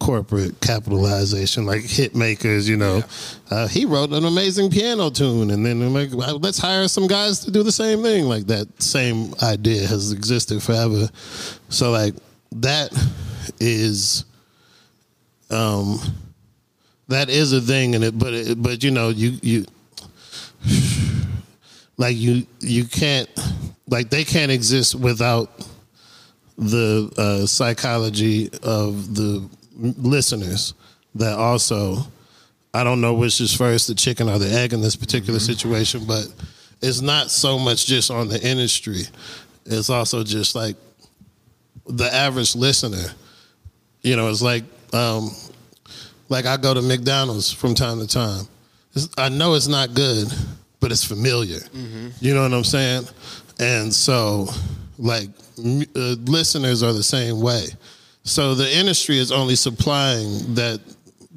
corporate 0.00 0.60
capitalization, 0.60 1.64
like 1.64 1.82
hit 1.82 2.16
makers. 2.16 2.68
You 2.68 2.76
know, 2.76 3.04
uh, 3.52 3.68
he 3.68 3.84
wrote 3.84 4.10
an 4.10 4.24
amazing 4.24 4.70
piano 4.70 5.10
tune, 5.10 5.52
and 5.52 5.64
then 5.64 5.94
like, 5.94 6.10
let's 6.12 6.58
hire 6.58 6.88
some 6.88 7.06
guys 7.06 7.38
to 7.44 7.52
do 7.52 7.62
the 7.62 7.70
same 7.70 8.02
thing. 8.02 8.24
Like 8.24 8.48
that 8.48 8.82
same 8.82 9.32
idea 9.40 9.86
has 9.86 10.10
existed 10.10 10.60
forever. 10.60 11.08
So 11.68 11.92
like 11.92 12.14
that 12.56 12.90
is, 13.60 14.24
um, 15.50 16.00
that 17.06 17.30
is 17.30 17.52
a 17.52 17.60
thing, 17.60 17.94
and 17.94 18.02
it, 18.02 18.18
but 18.18 18.34
it, 18.34 18.60
but 18.60 18.82
you 18.82 18.90
know, 18.90 19.10
you 19.10 19.38
you 19.40 19.66
like 22.02 22.16
you 22.16 22.44
you 22.58 22.84
can't 22.84 23.28
like 23.86 24.10
they 24.10 24.24
can't 24.24 24.50
exist 24.50 24.96
without 24.96 25.48
the 26.58 27.10
uh, 27.16 27.46
psychology 27.46 28.50
of 28.64 29.14
the 29.14 29.48
listeners 29.78 30.74
that 31.14 31.38
also 31.38 31.98
I 32.74 32.82
don't 32.82 33.00
know 33.00 33.14
which 33.14 33.40
is 33.40 33.54
first 33.54 33.86
the 33.86 33.94
chicken 33.94 34.28
or 34.28 34.38
the 34.40 34.50
egg 34.52 34.72
in 34.72 34.80
this 34.80 34.96
particular 34.96 35.38
situation 35.38 36.04
but 36.04 36.26
it's 36.80 37.00
not 37.00 37.30
so 37.30 37.56
much 37.56 37.86
just 37.86 38.10
on 38.10 38.26
the 38.26 38.42
industry. 38.42 39.02
It's 39.66 39.88
also 39.88 40.24
just 40.24 40.56
like 40.56 40.74
the 41.86 42.12
average 42.12 42.56
listener. 42.56 43.06
You 44.02 44.16
know 44.16 44.28
it's 44.28 44.42
like 44.42 44.64
um 44.92 45.30
like 46.28 46.46
I 46.46 46.56
go 46.56 46.74
to 46.74 46.82
McDonald's 46.82 47.52
from 47.52 47.74
time 47.76 48.00
to 48.00 48.08
time. 48.08 48.48
It's- 48.96 49.08
I 49.16 49.28
know 49.28 49.54
it's 49.54 49.68
not 49.68 49.94
good 49.94 50.26
but 50.82 50.92
it's 50.92 51.04
familiar 51.04 51.60
you 52.20 52.34
know 52.34 52.42
what 52.42 52.52
I'm 52.52 52.64
saying 52.64 53.04
and 53.58 53.94
so 53.94 54.46
like 54.98 55.28
m- 55.58 55.82
uh, 55.96 56.16
listeners 56.26 56.82
are 56.82 56.92
the 56.92 57.02
same 57.02 57.40
way 57.40 57.64
so 58.24 58.54
the 58.54 58.68
industry 58.76 59.16
is 59.18 59.32
only 59.32 59.56
supplying 59.56 60.54
that 60.56 60.80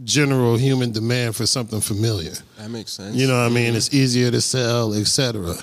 general 0.03 0.58
human 0.58 0.91
demand 0.91 1.36
for 1.36 1.45
something 1.45 1.79
familiar 1.81 2.34
That 2.58 2.69
makes 2.69 2.91
sense. 2.91 3.15
you 3.15 3.27
know 3.27 3.38
what 3.41 3.49
I 3.51 3.53
mean? 3.53 3.75
It's 3.75 3.93
easier 3.93 4.29
to 4.31 4.41
sell, 4.41 4.93
etc. 4.93 5.55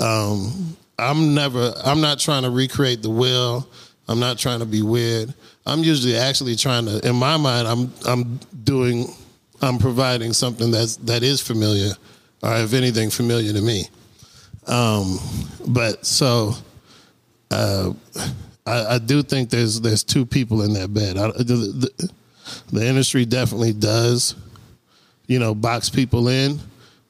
Um, 0.00 0.76
I'm 0.98 1.34
never. 1.34 1.72
I'm 1.84 2.00
not 2.00 2.18
trying 2.18 2.42
to 2.42 2.50
recreate 2.50 3.02
the 3.02 3.10
wheel. 3.10 3.68
I'm 4.08 4.18
not 4.18 4.36
trying 4.38 4.58
to 4.60 4.66
be 4.66 4.82
weird. 4.82 5.32
I'm 5.64 5.82
usually 5.84 6.16
actually 6.16 6.56
trying 6.56 6.86
to. 6.86 7.06
In 7.08 7.14
my 7.16 7.36
mind, 7.36 7.68
I'm 7.68 7.92
I'm 8.06 8.40
doing. 8.64 9.06
I'm 9.62 9.78
providing 9.78 10.32
something 10.32 10.70
that's 10.70 10.96
that 10.96 11.22
is 11.22 11.40
familiar, 11.40 11.92
or 12.42 12.56
if 12.56 12.72
anything, 12.72 13.10
familiar 13.10 13.52
to 13.52 13.60
me. 13.62 13.84
Um, 14.66 15.18
but 15.68 16.04
so. 16.06 16.54
Uh, 17.50 17.92
I, 18.66 18.96
I 18.96 18.98
do 18.98 19.22
think 19.22 19.48
there's 19.48 19.80
there's 19.80 20.04
two 20.04 20.26
people 20.26 20.60
in 20.60 20.74
that 20.74 20.92
bed. 20.92 21.16
I, 21.16 21.28
the, 21.28 21.88
the, 21.98 22.12
the 22.70 22.86
industry 22.86 23.24
definitely 23.24 23.72
does 23.72 24.34
you 25.28 25.38
know, 25.38 25.54
box 25.54 25.88
people 25.90 26.28
in, 26.28 26.58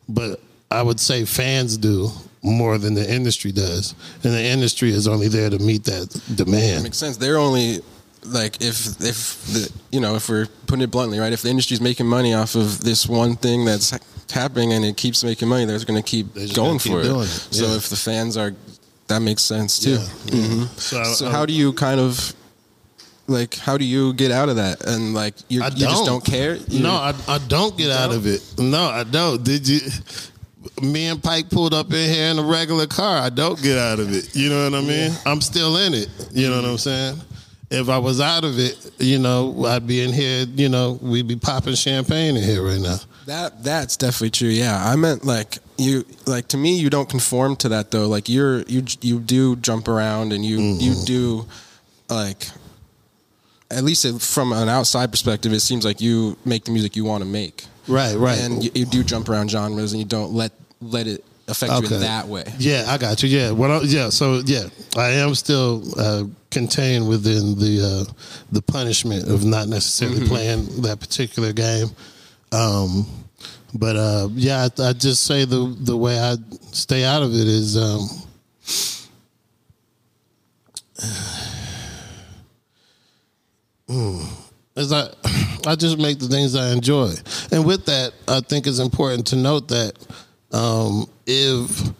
but 0.09 0.41
I 0.71 0.83
would 0.83 1.01
say 1.01 1.25
fans 1.25 1.77
do 1.79 2.11
more 2.43 2.77
than 2.79 2.95
the 2.95 3.09
industry 3.13 3.53
does. 3.53 3.95
And 4.25 4.33
the 4.35 4.43
industry 4.43 4.91
is 4.91 5.07
only 5.09 5.29
there 5.29 5.49
to 5.51 5.59
meet 5.59 5.85
that 5.85 6.11
That 6.11 6.37
demand. 6.37 6.83
makes 6.83 6.99
sense. 6.99 7.17
They're 7.17 7.39
only 7.39 7.81
like 8.29 8.61
if 8.63 9.01
if 9.01 9.45
the 9.47 9.73
you 9.91 10.01
know 10.01 10.15
if 10.17 10.29
we're 10.29 10.47
putting 10.67 10.83
it 10.83 10.91
bluntly, 10.91 11.19
right? 11.19 11.33
If 11.33 11.43
the 11.43 11.51
industry's 11.51 11.81
making 11.81 12.07
money 12.07 12.35
off 12.35 12.55
of 12.55 12.81
this 12.81 13.07
one 13.09 13.37
thing 13.37 13.65
that's 13.65 13.93
happening 14.33 14.73
and 14.73 14.85
it 14.85 14.97
keeps 14.97 15.25
making 15.25 15.49
money, 15.49 15.65
they're 15.65 15.79
going 15.85 16.03
to 16.03 16.09
keep 16.09 16.35
going 16.35 16.49
gonna 16.53 16.79
keep 16.79 16.93
for 16.93 17.01
it. 17.01 17.07
it. 17.07 17.27
So 17.27 17.67
Yeah. 17.67 17.77
if 17.77 17.89
the 17.89 17.97
fans 17.97 18.37
are, 18.37 18.55
that 19.07 19.21
makes 19.23 19.43
sense 19.43 19.79
too. 19.79 19.93
Yeah. 19.93 20.07
hmm 20.57 20.65
So, 20.77 21.03
So 21.05 21.27
um, 21.27 21.33
how 21.33 21.47
do 21.47 21.53
you 21.53 21.73
kind 21.73 21.99
of 22.01 22.35
like 23.27 23.57
how 23.57 23.77
do 23.79 23.85
you 23.85 24.13
get 24.15 24.31
out 24.31 24.49
of 24.49 24.57
that 24.57 24.85
and 24.87 25.15
like 25.15 25.35
you 25.49 25.61
just 25.71 26.05
don't 26.05 26.25
care? 26.25 26.57
You- 26.69 26.81
No, 26.83 26.93
I, 26.93 27.15
I 27.27 27.39
don't 27.39 27.77
get 27.77 27.91
out 27.91 28.09
don't? 28.11 28.19
of 28.19 28.27
it. 28.27 28.43
No, 28.59 28.85
I 28.85 29.05
don't. 29.05 29.43
Did 29.43 29.67
you? 29.69 29.81
Me 30.83 31.07
and 31.07 31.23
Pike 31.23 31.49
pulled 31.51 31.73
up 31.73 31.87
in 31.93 32.11
here 32.13 32.27
in 32.31 32.39
a 32.39 32.43
regular 32.43 32.87
car. 32.87 33.19
I 33.23 33.31
don't 33.31 33.61
get 33.63 33.79
out 33.79 33.99
of 34.01 34.13
it. 34.13 34.35
You 34.37 34.49
know 34.51 34.65
what 34.65 34.75
I 34.79 34.83
mean? 34.83 35.13
I'm 35.25 35.41
still 35.41 35.77
in 35.79 35.95
it. 35.95 36.09
You 36.33 36.51
know 36.51 36.57
what 36.61 36.65
I'm 36.71 36.79
saying? 36.79 37.17
If 37.71 37.89
I 37.91 37.99
was 37.99 38.21
out 38.21 38.45
of 38.45 38.59
it, 38.59 38.93
you 38.99 39.19
know, 39.19 39.67
I'd 39.67 39.87
be 39.87 40.01
in 40.03 40.13
here. 40.13 40.47
You 40.47 40.71
know, 40.71 40.99
we'd 41.03 41.29
be 41.29 41.37
popping 41.37 41.75
champagne 41.75 42.37
in 42.37 42.43
here 42.43 42.63
right 42.63 42.81
now. 42.81 42.97
That 43.27 43.63
that's 43.63 43.97
definitely 43.97 44.31
true. 44.31 44.49
Yeah, 44.49 44.83
I 44.83 44.97
meant 44.97 45.25
like 45.25 45.59
you 45.77 46.05
like 46.27 46.49
to 46.49 46.57
me 46.57 46.79
you 46.79 46.89
don't 46.89 47.09
conform 47.09 47.57
to 47.57 47.69
that 47.71 47.91
though. 47.91 48.09
Like 48.09 48.29
you're 48.29 48.63
you 48.63 48.85
you 49.03 49.21
do 49.21 49.57
jump 49.57 49.87
around 49.87 50.33
and 50.33 50.45
you 50.45 50.59
mm-hmm. 50.59 50.81
you 50.81 50.95
do 51.05 51.47
like 52.09 52.49
at 53.71 53.85
least 53.85 54.21
from 54.23 54.53
an 54.53 54.69
outside 54.69 55.11
perspective, 55.11 55.53
it 55.53 55.61
seems 55.61 55.85
like 55.85 56.01
you 56.01 56.39
make 56.45 56.65
the 56.65 56.71
music 56.71 56.97
you 56.97 57.05
want 57.05 57.23
to 57.23 57.29
make, 57.29 57.65
Right, 57.87 58.17
right. 58.17 58.39
and 58.39 58.65
you, 58.65 58.71
you 58.75 58.87
do 58.87 59.05
jump 59.05 59.29
around 59.29 59.51
genres 59.51 59.93
and 59.93 60.01
you 60.01 60.07
don't 60.07 60.33
let 60.33 60.53
let 60.81 61.07
it 61.07 61.25
affect 61.49 61.73
you 61.73 61.97
in 61.97 62.01
that 62.03 62.29
way. 62.29 62.45
Yeah, 62.59 62.85
I 62.89 62.99
got 62.99 63.23
you. 63.23 63.29
Yeah, 63.29 63.51
what? 63.51 63.85
Yeah, 63.85 64.11
so 64.11 64.43
yeah, 64.45 64.69
I 64.97 65.11
am 65.11 65.35
still 65.35 65.83
uh, 65.99 66.25
contained 66.51 67.09
within 67.09 67.59
the 67.59 68.07
uh, 68.09 68.13
the 68.53 68.63
punishment 68.63 69.29
of 69.29 69.45
not 69.45 69.69
necessarily 69.69 70.27
playing 70.27 70.83
that 70.83 71.01
particular 71.01 71.53
game. 71.53 71.89
Um, 72.53 73.07
but 73.75 73.97
uh, 73.97 74.29
yeah, 74.33 74.69
I, 74.79 74.89
I 74.89 74.93
just 74.93 75.25
say 75.25 75.45
the 75.45 75.77
the 75.81 75.97
way 75.97 76.19
I 76.19 76.37
stay 76.73 77.05
out 77.05 77.23
of 77.23 77.33
it 77.35 77.47
is. 77.47 77.77
Um, 77.77 78.09
is 84.77 84.93
I 84.93 85.09
I 85.67 85.75
just 85.75 85.99
make 85.99 86.19
the 86.19 86.29
things 86.29 86.55
I 86.55 86.73
enjoy, 86.73 87.13
and 87.53 87.67
with 87.67 87.87
that, 87.87 88.13
I 88.27 88.41
think 88.41 88.67
it's 88.67 88.79
important 88.79 89.27
to 89.29 89.37
note 89.37 89.69
that 89.69 89.93
um, 90.53 91.07
if 91.27 91.91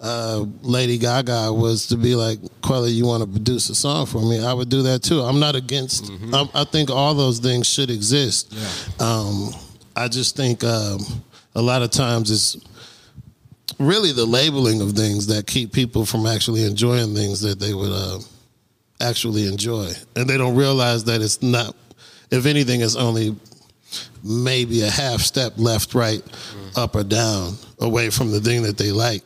uh, 0.00 0.44
Lady 0.62 0.98
Gaga 0.98 1.52
was 1.52 1.86
to 1.88 1.96
be 1.96 2.14
like, 2.14 2.38
Quelly, 2.62 2.90
you 2.92 3.06
want 3.06 3.22
to 3.22 3.28
produce 3.28 3.68
a 3.70 3.74
song 3.74 4.06
for 4.06 4.20
me, 4.20 4.44
I 4.44 4.52
would 4.52 4.68
do 4.68 4.82
that 4.82 5.02
too. 5.02 5.20
I'm 5.20 5.40
not 5.40 5.54
against. 5.56 6.10
I, 6.32 6.48
I 6.54 6.64
think 6.64 6.90
all 6.90 7.14
those 7.14 7.38
things 7.38 7.66
should 7.68 7.90
exist. 7.90 8.54
Um, 9.00 9.50
I 9.96 10.08
just 10.08 10.36
think 10.36 10.62
um, 10.62 10.98
a 11.54 11.62
lot 11.62 11.82
of 11.82 11.90
times 11.90 12.30
it's 12.30 12.56
really 13.78 14.12
the 14.12 14.26
labeling 14.26 14.80
of 14.80 14.92
things 14.92 15.26
that 15.28 15.46
keep 15.46 15.72
people 15.72 16.04
from 16.06 16.26
actually 16.26 16.64
enjoying 16.64 17.14
things 17.14 17.40
that 17.40 17.58
they 17.58 17.72
would 17.74 17.92
uh, 17.92 18.18
actually 19.00 19.46
enjoy, 19.46 19.90
and 20.14 20.28
they 20.28 20.36
don't 20.36 20.56
realize 20.56 21.04
that 21.04 21.22
it's 21.22 21.42
not. 21.42 21.74
If 22.30 22.44
anything, 22.46 22.80
it's 22.82 22.96
only 22.96 23.34
maybe 24.24 24.82
a 24.82 24.90
half 24.90 25.20
step 25.20 25.54
left, 25.56 25.94
right, 25.94 26.22
up 26.76 26.94
or 26.94 27.04
down 27.04 27.54
away 27.80 28.10
from 28.10 28.30
the 28.30 28.40
thing 28.40 28.62
that 28.62 28.76
they 28.78 28.92
like. 28.92 29.22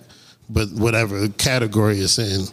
But 0.49 0.69
whatever 0.73 1.29
category 1.29 1.99
it's 2.01 2.19
in 2.19 2.45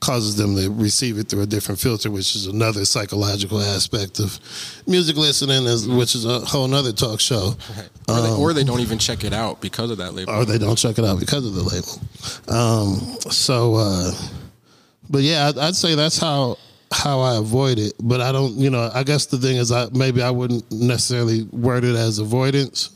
causes 0.00 0.34
them 0.36 0.56
to 0.56 0.68
receive 0.68 1.16
it 1.18 1.28
through 1.28 1.42
a 1.42 1.46
different 1.46 1.78
filter, 1.78 2.10
which 2.10 2.34
is 2.34 2.46
another 2.46 2.84
psychological 2.84 3.60
aspect 3.60 4.18
of 4.18 4.40
music 4.86 5.16
listening, 5.16 5.64
is, 5.64 5.86
which 5.86 6.14
is 6.16 6.24
a 6.24 6.40
whole 6.40 6.72
other 6.74 6.92
talk 6.92 7.20
show. 7.20 7.54
Or, 8.08 8.20
they, 8.20 8.28
Um, 8.30 8.40
or 8.40 8.52
they 8.52 8.64
don't 8.64 8.80
even 8.80 8.98
check 8.98 9.22
it 9.22 9.32
out 9.32 9.60
because 9.60 9.90
of 9.92 9.98
that 9.98 10.12
label. 10.14 10.32
or 10.32 10.44
they 10.44 10.58
don't 10.58 10.76
check 10.76 10.98
it 10.98 11.04
out 11.04 11.20
because 11.20 11.46
of 11.46 11.54
the 11.54 11.62
label. 11.62 12.00
Um, 12.48 12.96
so, 13.30 13.74
uh, 13.76 14.12
but 15.08 15.22
yeah, 15.22 15.48
I'd, 15.48 15.58
I'd 15.58 15.76
say 15.76 15.94
that's 15.94 16.18
how 16.18 16.56
how 16.92 17.20
I 17.20 17.36
avoid 17.36 17.78
it. 17.78 17.94
But 18.00 18.20
I 18.20 18.32
don't, 18.32 18.54
you 18.56 18.70
know, 18.70 18.90
I 18.94 19.02
guess 19.02 19.26
the 19.26 19.38
thing 19.38 19.56
is, 19.56 19.72
I 19.72 19.88
maybe 19.92 20.22
I 20.22 20.30
wouldn't 20.30 20.70
necessarily 20.70 21.44
word 21.44 21.84
it 21.84 21.96
as 21.96 22.18
avoidance. 22.18 22.90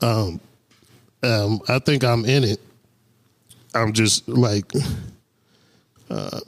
Um, 0.00 0.40
um, 1.22 1.60
I 1.68 1.78
think 1.78 2.04
I'm 2.04 2.24
in 2.24 2.44
it. 2.44 2.60
I'm 3.74 3.92
just 3.92 4.26
like, 4.28 4.72
uh, 6.10 6.40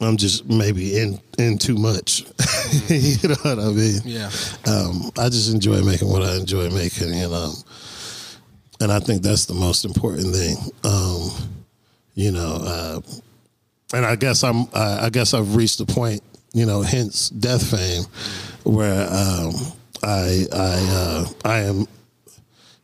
I'm 0.00 0.16
just 0.16 0.48
maybe 0.48 0.98
in 0.98 1.20
in 1.38 1.58
too 1.58 1.76
much. 1.76 2.20
you 2.88 3.28
know 3.28 3.34
what 3.42 3.58
I 3.58 3.68
mean? 3.70 4.00
yeah, 4.04 4.30
um, 4.66 5.10
I 5.18 5.28
just 5.28 5.52
enjoy 5.52 5.82
making 5.82 6.08
what 6.08 6.22
I 6.22 6.36
enjoy 6.36 6.70
making, 6.70 7.14
you 7.14 7.28
know, 7.28 7.52
and 8.80 8.90
I 8.92 9.00
think 9.00 9.22
that's 9.22 9.46
the 9.46 9.54
most 9.54 9.84
important 9.84 10.34
thing. 10.34 10.56
Um, 10.84 11.30
you 12.14 12.32
know, 12.32 12.58
uh, 12.62 13.00
and 13.92 14.04
I 14.06 14.16
guess 14.16 14.44
I'm, 14.44 14.66
I, 14.74 15.06
I 15.06 15.10
guess 15.10 15.34
I've 15.34 15.56
reached 15.56 15.78
the 15.78 15.86
point, 15.86 16.22
you 16.52 16.66
know, 16.66 16.82
hence 16.82 17.30
Deathfame, 17.30 18.06
where 18.64 19.06
um, 19.10 19.52
I, 20.02 20.46
I, 20.52 20.88
uh, 20.90 21.26
I 21.44 21.58
am, 21.60 21.86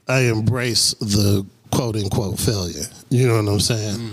I 0.08 0.20
embrace 0.22 0.94
the 0.94 1.46
quote 1.70 1.96
unquote 1.96 2.38
failure. 2.38 2.84
You 3.10 3.28
know 3.28 3.42
what 3.42 3.52
I'm 3.52 3.60
saying? 3.60 4.10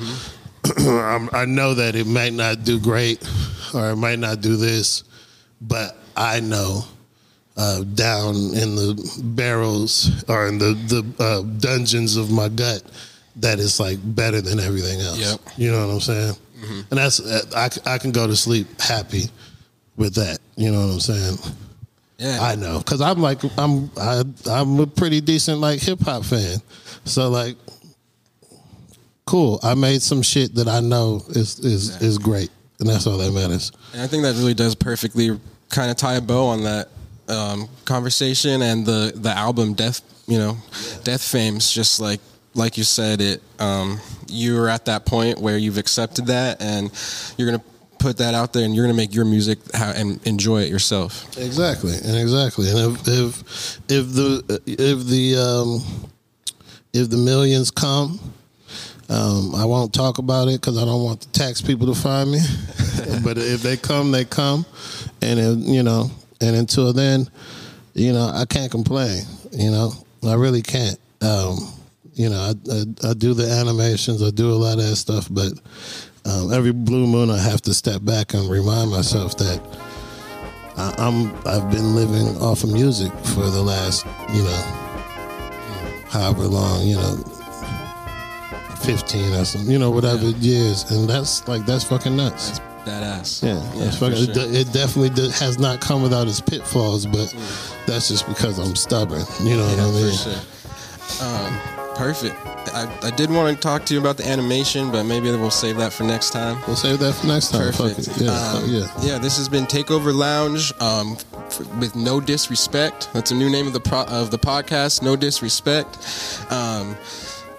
I'm, 0.78 1.30
I 1.34 1.46
know 1.46 1.74
that 1.74 1.96
it 1.96 2.08
might 2.08 2.34
not 2.34 2.64
do 2.64 2.80
great, 2.80 3.24
or 3.74 3.92
it 3.92 3.96
might 3.96 4.20
not 4.20 4.42
do 4.42 4.56
this, 4.56 5.04
but 5.62 5.98
I 6.16 6.40
know 6.40 6.84
uh, 7.58 7.84
down 7.84 8.36
in 8.36 8.76
the 8.76 9.22
barrels 9.36 10.24
or 10.28 10.48
in 10.48 10.58
the 10.58 10.74
the 10.88 11.24
uh, 11.24 11.42
dungeons 11.60 12.16
of 12.18 12.32
my 12.32 12.50
gut 12.50 12.82
that 13.38 13.60
it's 13.60 13.80
like 13.80 13.98
better 14.16 14.42
than 14.42 14.60
everything 14.60 15.00
else. 15.02 15.20
Yep. 15.20 15.40
You 15.58 15.72
know 15.72 15.88
what 15.88 15.94
I'm 15.94 16.00
saying? 16.00 16.36
And 16.64 17.00
that's 17.00 17.20
uh, 17.20 17.42
I, 17.56 17.94
I 17.96 17.98
can 17.98 18.12
go 18.12 18.28
to 18.28 18.36
sleep 18.36 18.68
happy 18.80 19.24
with 19.96 20.16
that. 20.16 20.40
You 20.56 20.72
know 20.72 20.88
what 20.88 20.94
I'm 20.94 21.00
saying? 21.00 21.38
yeah. 22.18 22.40
I 22.42 22.56
know 22.56 22.80
because 22.80 23.02
I'm 23.02 23.22
like 23.22 23.42
I'm 23.58 23.92
I, 23.98 24.24
I'm 24.50 24.80
a 24.80 24.88
pretty 24.88 25.22
decent 25.22 25.60
like 25.60 25.80
hip 25.82 26.02
hop 26.02 26.24
fan, 26.24 26.60
so 27.06 27.30
like 27.30 27.58
cool. 29.26 29.60
I 29.64 29.74
made 29.74 30.02
some 30.02 30.22
shit 30.22 30.56
that 30.56 30.68
I 30.68 30.80
know 30.80 31.22
is 31.30 31.60
is 31.60 32.02
is 32.02 32.18
great, 32.18 32.50
and 32.80 32.90
that's 32.90 33.08
all 33.08 33.18
that 33.18 33.32
matters. 33.32 33.72
And 33.94 34.02
I 34.02 34.08
think 34.08 34.24
that 34.24 34.36
really 34.36 34.54
does 34.54 34.76
perfectly 34.76 35.40
kind 35.70 35.92
of 35.92 35.98
tie 35.98 36.16
a 36.16 36.22
bow 36.22 36.48
on 36.48 36.64
that 36.64 36.90
um, 37.28 37.68
conversation 37.86 38.62
and 38.62 38.86
the 38.86 39.12
the 39.16 39.32
album 39.32 39.74
Death, 39.74 40.02
you 40.28 40.38
know, 40.38 40.58
Deathfames. 41.04 41.72
Just 41.72 42.00
like 42.00 42.22
like 42.56 42.78
you 42.78 42.84
said, 42.84 43.22
it 43.22 43.42
um, 43.60 44.00
you're 44.28 44.70
at 44.70 44.86
that 44.86 45.06
point 45.06 45.40
where 45.40 45.58
you've 45.58 45.78
accepted 45.78 46.28
that 46.28 46.62
and 46.62 46.92
you're 47.38 47.50
gonna 47.50 47.64
put 48.00 48.18
that 48.18 48.34
out 48.34 48.54
there 48.54 48.66
and 48.66 48.76
you're 48.76 48.86
gonna 48.86 48.98
make 48.98 49.14
your 49.16 49.26
music 49.26 49.60
how, 49.74 49.92
and 49.92 50.26
enjoy 50.28 50.62
it 50.62 50.70
yourself. 50.70 51.38
Exactly, 51.38 51.94
and 51.94 52.18
exactly, 52.18 52.70
and 52.70 52.80
if 52.80 53.08
if 53.08 53.78
if 53.90 54.14
the 54.14 54.62
if 54.68 55.06
the 55.06 55.38
um, 55.38 56.10
if 56.94 57.10
the 57.10 57.18
millions 57.18 57.72
come, 57.72 58.20
um, 59.10 59.56
I 59.56 59.66
won't 59.66 59.94
talk 59.94 60.18
about 60.18 60.48
it 60.48 60.62
because 60.62 60.78
I 60.78 60.86
don't 60.86 61.04
want 61.04 61.22
the 61.22 61.30
tax 61.40 61.62
people 61.62 61.88
to 61.88 62.00
find 62.00 62.32
me. 62.32 62.40
but 63.24 63.38
if 63.38 63.62
they 63.62 63.78
come, 63.78 64.12
they 64.12 64.26
come, 64.26 64.66
and 65.22 65.40
if, 65.40 65.58
you 65.68 65.84
know, 65.84 66.12
and 66.42 66.56
until 66.56 66.94
then, 66.94 67.30
you 67.94 68.14
know, 68.14 68.32
I 68.34 68.46
can't 68.46 68.72
complain. 68.72 69.24
You 69.52 69.72
know, 69.72 69.92
I 70.26 70.34
really 70.34 70.62
can't. 70.62 70.98
Um, 71.22 71.58
you 72.14 72.30
know, 72.30 72.38
I, 72.40 72.54
I, 72.72 73.10
I 73.10 73.14
do 73.14 73.34
the 73.34 73.50
animations, 73.50 74.22
I 74.24 74.30
do 74.30 74.52
a 74.52 74.54
lot 74.56 74.78
of 74.80 74.86
that 74.86 74.96
stuff, 74.96 75.28
but 75.30 75.54
um, 76.26 76.54
every 76.54 76.72
blue 76.72 77.06
moon 77.08 77.30
I 77.30 77.38
have 77.40 77.62
to 77.64 77.74
step 77.74 78.04
back 78.04 78.34
and 78.34 78.50
remind 78.50 78.92
myself 78.92 79.38
that 79.38 79.62
I, 80.78 80.94
I'm 80.98 81.36
I've 81.48 81.70
been 81.72 81.96
living 81.96 82.38
off 82.42 82.64
of 82.64 82.72
music 82.72 83.12
for 83.36 83.50
the 83.50 83.62
last 83.62 84.06
you 84.34 84.42
know 84.44 84.64
however 86.10 86.44
long 86.44 86.88
you 86.88 86.96
know 86.96 87.18
fifteen 88.82 89.34
or 89.34 89.46
something 89.46 89.70
you 89.72 89.80
know 89.80 89.92
whatever 89.92 90.30
years 90.30 90.90
and 90.92 91.08
that's 91.10 91.48
like 91.48 91.66
that's 91.66 91.84
fucking 91.84 92.16
nuts. 92.16 92.60
That's 92.60 92.74
Badass. 92.84 93.44
Yeah, 93.48 93.80
that's 93.80 93.98
fucking, 93.98 94.34
sure. 94.34 94.44
it, 94.44 94.68
it 94.68 94.74
definitely 94.74 95.10
do- 95.12 95.30
has 95.30 95.58
not 95.58 95.80
come 95.80 96.02
without 96.04 96.28
its 96.28 96.42
pitfalls, 96.42 97.06
but 97.06 97.34
that's 97.88 98.10
just 98.10 98.28
because 98.28 98.60
I'm 98.60 98.76
stubborn. 98.76 99.22
You 99.42 99.56
know 99.56 99.66
Yeah, 99.70 99.86
what 99.86 99.88
I 99.88 99.92
mean? 99.92 100.12
for 100.12 101.16
sure. 101.22 101.26
Um, 101.26 101.83
perfect. 101.96 102.36
I, 102.74 102.92
I 103.04 103.10
did 103.12 103.30
want 103.30 103.56
to 103.56 103.62
talk 103.62 103.86
to 103.86 103.94
you 103.94 104.00
about 104.00 104.18
the 104.18 104.28
animation, 104.28 104.92
but 104.92 105.04
maybe 105.04 105.30
we'll 105.32 105.52
save 105.52 105.78
that 105.78 105.94
for 105.94 106.04
next 106.04 106.32
time. 106.32 106.62
We'll 106.68 106.76
save 106.76 107.00
that 107.00 107.14
for 107.14 107.28
next 107.28 107.50
time. 107.52 107.72
Perfect. 107.74 108.20
Yeah, 108.22 108.32
Um, 108.32 108.64
yeah. 108.68 108.88
yeah. 109.02 109.18
This 109.18 109.38
has 109.38 109.48
been 109.50 109.66
Takeover 109.66 110.14
Lounge 110.14 110.74
um, 110.80 111.18
f- 111.36 111.60
with 111.78 111.96
no 111.96 112.20
disrespect. 112.20 113.10
That's 113.14 113.32
a 113.32 113.36
new 113.36 113.50
name 113.50 113.68
of 113.68 113.74
the 113.74 113.80
pro- 113.80 114.06
of 114.06 114.32
the 114.32 114.40
podcast. 114.40 115.02
No 115.02 115.16
disrespect. 115.16 115.98
Um, 116.52 116.96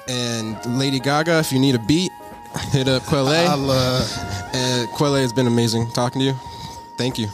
and 0.09 0.79
Lady 0.79 1.01
Gaga, 1.01 1.39
if 1.39 1.53
you 1.53 1.59
need 1.59 1.75
a 1.75 1.79
beat, 1.87 2.11
hit 2.73 2.89
up 2.89 3.03
Quelle. 3.05 3.29
Uh, 3.29 4.87
Quelle 4.95 5.15
has 5.17 5.33
been 5.33 5.47
amazing 5.47 5.91
talking 5.93 6.21
to 6.21 6.25
you. 6.27 6.35
Thank 6.99 7.19
you. 7.19 7.29